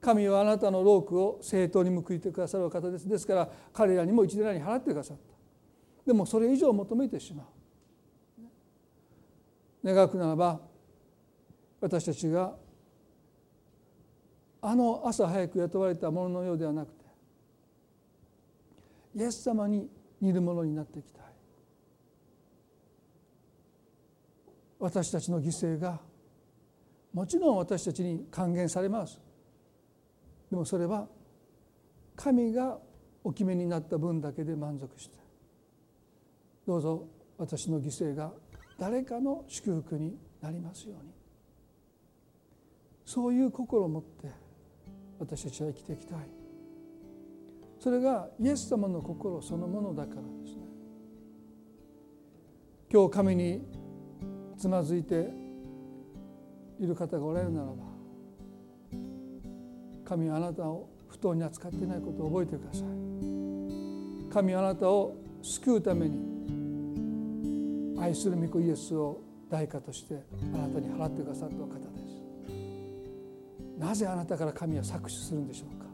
[0.00, 3.08] 神はあなたの労苦を正当に報いてくださる方です。
[3.08, 5.22] ですから彼らにも一でなり払ってくださった。
[6.04, 7.46] でもそれ以上求めてしまう。
[9.86, 10.60] 願くならば
[11.80, 12.56] 私たちが
[14.60, 17.04] あの朝早く雇われたもののようではなくて
[19.14, 19.88] イエス様に
[20.20, 21.22] 似るものになっていきたい。
[24.78, 26.00] 私たちの犠牲が
[27.14, 29.18] もちろん私たちに還元されます。
[30.50, 31.08] でもそれは
[32.14, 32.78] 神が
[33.24, 35.16] お決めになった分だけで満足して。
[36.66, 37.06] どうぞ
[37.38, 38.32] 私の犠牲が
[38.78, 41.12] 誰かの祝福になりますように。
[43.04, 44.28] そういう心を持って
[45.18, 46.18] 私たちは生きていきたい。
[47.78, 50.62] それがイエス様の心そのものだからですね。
[52.92, 53.62] 今日神に
[54.58, 55.30] つまずいて
[56.80, 57.74] いる方がおられるならば
[60.04, 62.82] 神はあなたを不当に扱っていないことを覚えてください。
[64.32, 66.35] 神はあなたを救うために
[68.06, 69.20] 愛する御子イエスを
[69.50, 70.22] 代価として
[70.54, 73.80] あなたに払ってくださったお方です。
[73.80, 75.86] なぜあなたから神は搾取するんでしょうか。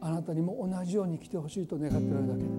[0.00, 2.50] あなたにも同じように来てほしいと願っておられるだけです。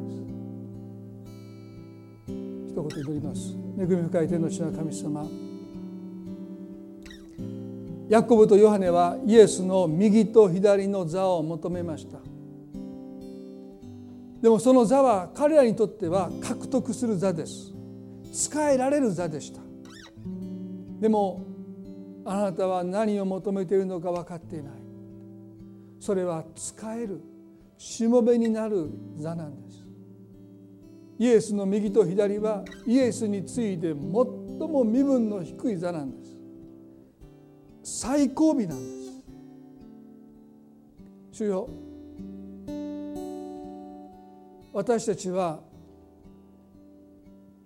[2.72, 3.58] 一言祈ります。
[3.78, 5.28] 恵み深い天の地の神様。
[8.08, 12.20] ヤコブとヨハネはイエスの右と左の座を求めました。
[14.42, 17.73] でもその座は彼らにとっては獲得する座です。
[18.34, 19.62] 仕えられる座でした。
[21.00, 21.46] でも
[22.26, 24.74] あなたは何を求めているのか分かっていない。
[26.00, 27.22] それは使える
[27.78, 29.84] しもべになる座なんです。
[31.20, 34.00] イエスの右と左はイエスに次いで最
[34.68, 36.36] も身分の低い座なんです。
[37.84, 39.04] 最後尾なんです。
[41.34, 41.70] 主よ
[44.74, 45.60] 私たちは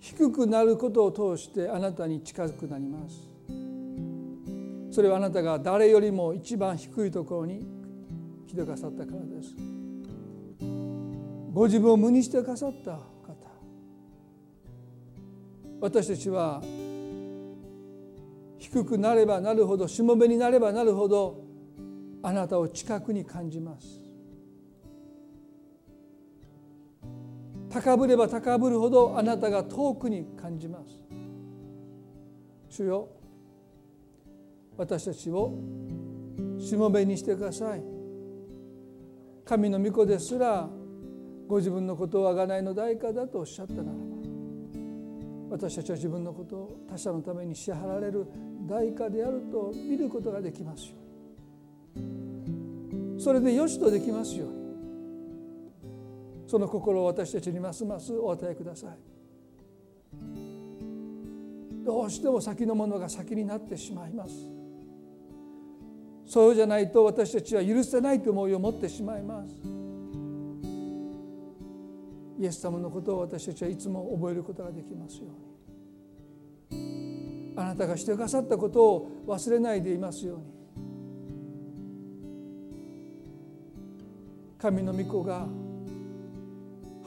[0.07, 3.27] 低くなることを通してあなたに近づくなります。
[4.89, 7.67] それはあなたが誰よりも一番低いところに
[8.47, 9.53] 来てくださったからです。
[11.51, 13.01] ご自分を無にしてくださった方。
[15.81, 16.63] 私たちは
[18.59, 21.43] 低くなればなるほどしもべになればなるほど
[22.23, 24.06] あなたを近くに感じます。
[27.69, 30.99] 高ぶれば高ぶるほどあなたが遠くに感じます。
[32.69, 33.09] 主よ
[34.77, 35.53] 私たちを
[36.59, 37.97] しもべにしてください。
[39.47, 40.69] 神の御子ですら
[41.47, 43.93] ご自分のことを贖いの代価だとおっしゃったならば
[45.49, 48.27] 私たちは自分のことを他者のために支払われる
[48.67, 50.95] 代価であると見ることができますよ
[53.17, 54.56] それでよしとできますように。
[56.47, 58.97] その心を私たちにますますお与えください。
[61.85, 64.33] どうしても先のものが先になってしまいます。
[66.25, 69.55] そうじゃないと私たちは許せないと思いを持ってしまいます。
[72.39, 75.27] イエス様のことを私たちはいつも覚えることができますよ
[76.71, 77.53] うに。
[77.55, 80.43] あなたがしてくださったことを忘れないでいますように。
[84.57, 85.47] 神の御子が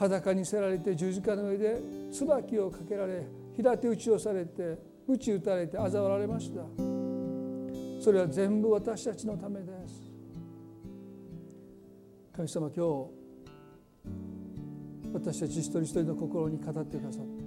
[0.01, 1.78] 裸にせられて十字架の上で
[2.10, 6.62] 椿をかけられ平手打ちをされて鞭打たれて嘲笑われました。
[8.02, 10.10] それは全部私たちのためです。
[12.35, 13.10] 神様今日
[15.12, 17.44] 私たち一人一人の心に語ってくださって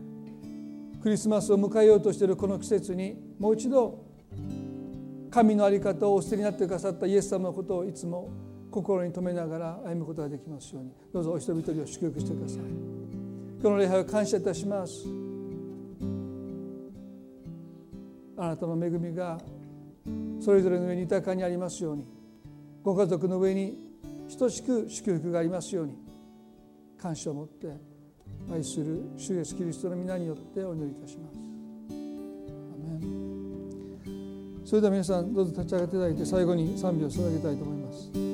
[1.02, 4.06] クリスマスを迎えようとしているこの季節にもう一度
[5.32, 8.30] 神の在り方をお捨てになってくださったイエス様のことをいつも
[8.74, 10.92] 心に留めながら歩むことができますように。
[11.14, 12.58] どうぞお一人一人を祝福してください。
[13.62, 15.06] 今日の礼拝を感謝いたします。
[18.36, 19.40] あなたの恵みが
[20.42, 22.08] それぞれの上に豊かにありますように。
[22.82, 23.78] ご家族の上に
[24.38, 25.94] 等しく祝福がありますように。
[26.98, 27.68] 感謝を持って
[28.52, 31.38] 愛する主イエスキリストの皆によってお祈りいたします。
[34.66, 38.33] それでは皆さんどうぞ立ち上がっていただいて最後に賛美を捧げたいと思います。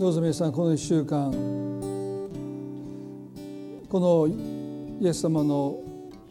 [0.00, 1.30] どうぞ皆さんこの1週間
[3.86, 4.26] この
[4.98, 5.78] イエス様の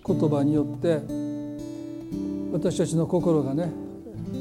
[0.03, 0.99] 言葉によって
[2.51, 3.71] 私たちの心がね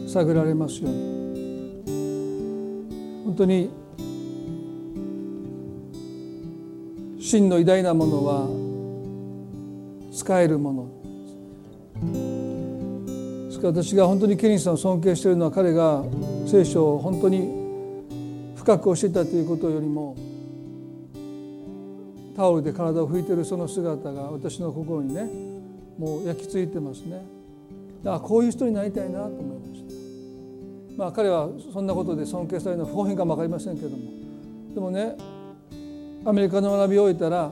[0.09, 1.84] 探られますように。
[3.26, 3.68] 本当に
[7.20, 8.48] 真の偉大なものは
[10.10, 10.88] 使えるもの。
[13.48, 16.02] ですから私が本当にケニーさんを尊敬しているのは彼が
[16.46, 17.57] 聖書を本当に
[18.68, 20.14] 深く教えたということよりも
[22.36, 25.22] タオルで体を拭いてるその姿が私の心にね
[25.98, 27.24] もう焼き付いてますね。
[28.04, 29.82] あこういう人になりたいなと思いまし
[30.92, 30.98] た。
[30.98, 33.96] まあ彼はそんなことで尊敬されるのは不本意かも分かりませんけども。
[34.74, 35.16] でもね
[36.26, 37.50] アメリカの学びを終えたら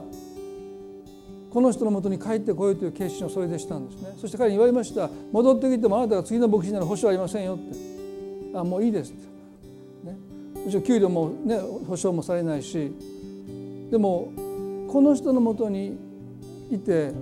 [1.49, 4.13] この人のもとに帰ってこようという決心をそれでしたんですね。
[4.21, 5.09] そして彼に言われました。
[5.31, 7.75] 戻ってきてもあなたが次の牧師になる保証はありませんよって。
[8.53, 9.36] あもういいですって。
[10.67, 11.57] もちろん給料もね
[11.87, 12.91] 保証もされないし
[13.89, 14.33] でも
[14.91, 15.97] この人のもとに
[16.69, 17.13] いて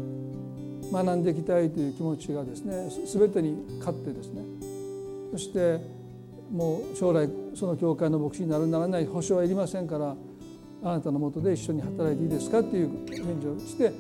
[0.91, 4.41] 学んでいきたいという気持ちがですね全てに勝ってですね
[5.31, 5.79] そして
[6.51, 10.15] もう将来その教会の牧師になるならない保証はいりませんから
[10.81, 13.91] あなたのもとで一緒に働いていいですかっていう返事をして、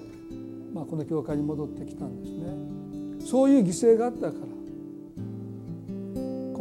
[0.73, 2.31] まあ、この教会に戻ってきたんです
[3.21, 3.27] ね。
[3.29, 4.44] そういう犠牲があったから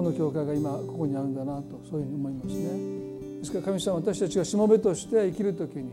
[0.04, 3.04] の教会が今ここにあるんだなとそういうふうに思いますね。
[3.40, 5.84] ですから神様私たちがしもべとして生きる時に、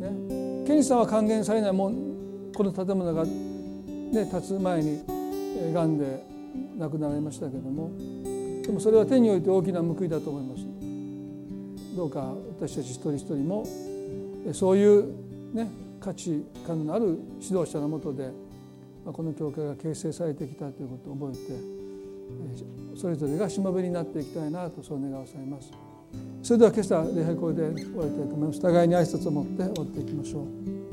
[0.00, 3.32] ね、ケニさんは還元されないもんこの建物が、ね、
[4.30, 5.02] 建つ前に
[5.72, 6.22] がんで
[6.78, 7.90] 亡くなられましたけども
[8.62, 10.78] でもそれは手において大きな報いだと思います。
[11.96, 13.66] どうか私たち一人一人も
[14.52, 15.68] そういうね
[16.00, 18.30] 価値観のある指導者のもとで
[19.04, 25.70] この教会が形成されてきたということを覚えてそれぞれがしもべになっていきたいなとそう願わされます。
[26.42, 28.60] それでは今朝礼拝これで終わりたいと思います。
[28.60, 30.87] 互いに挨拶を持って終わっていきましょう。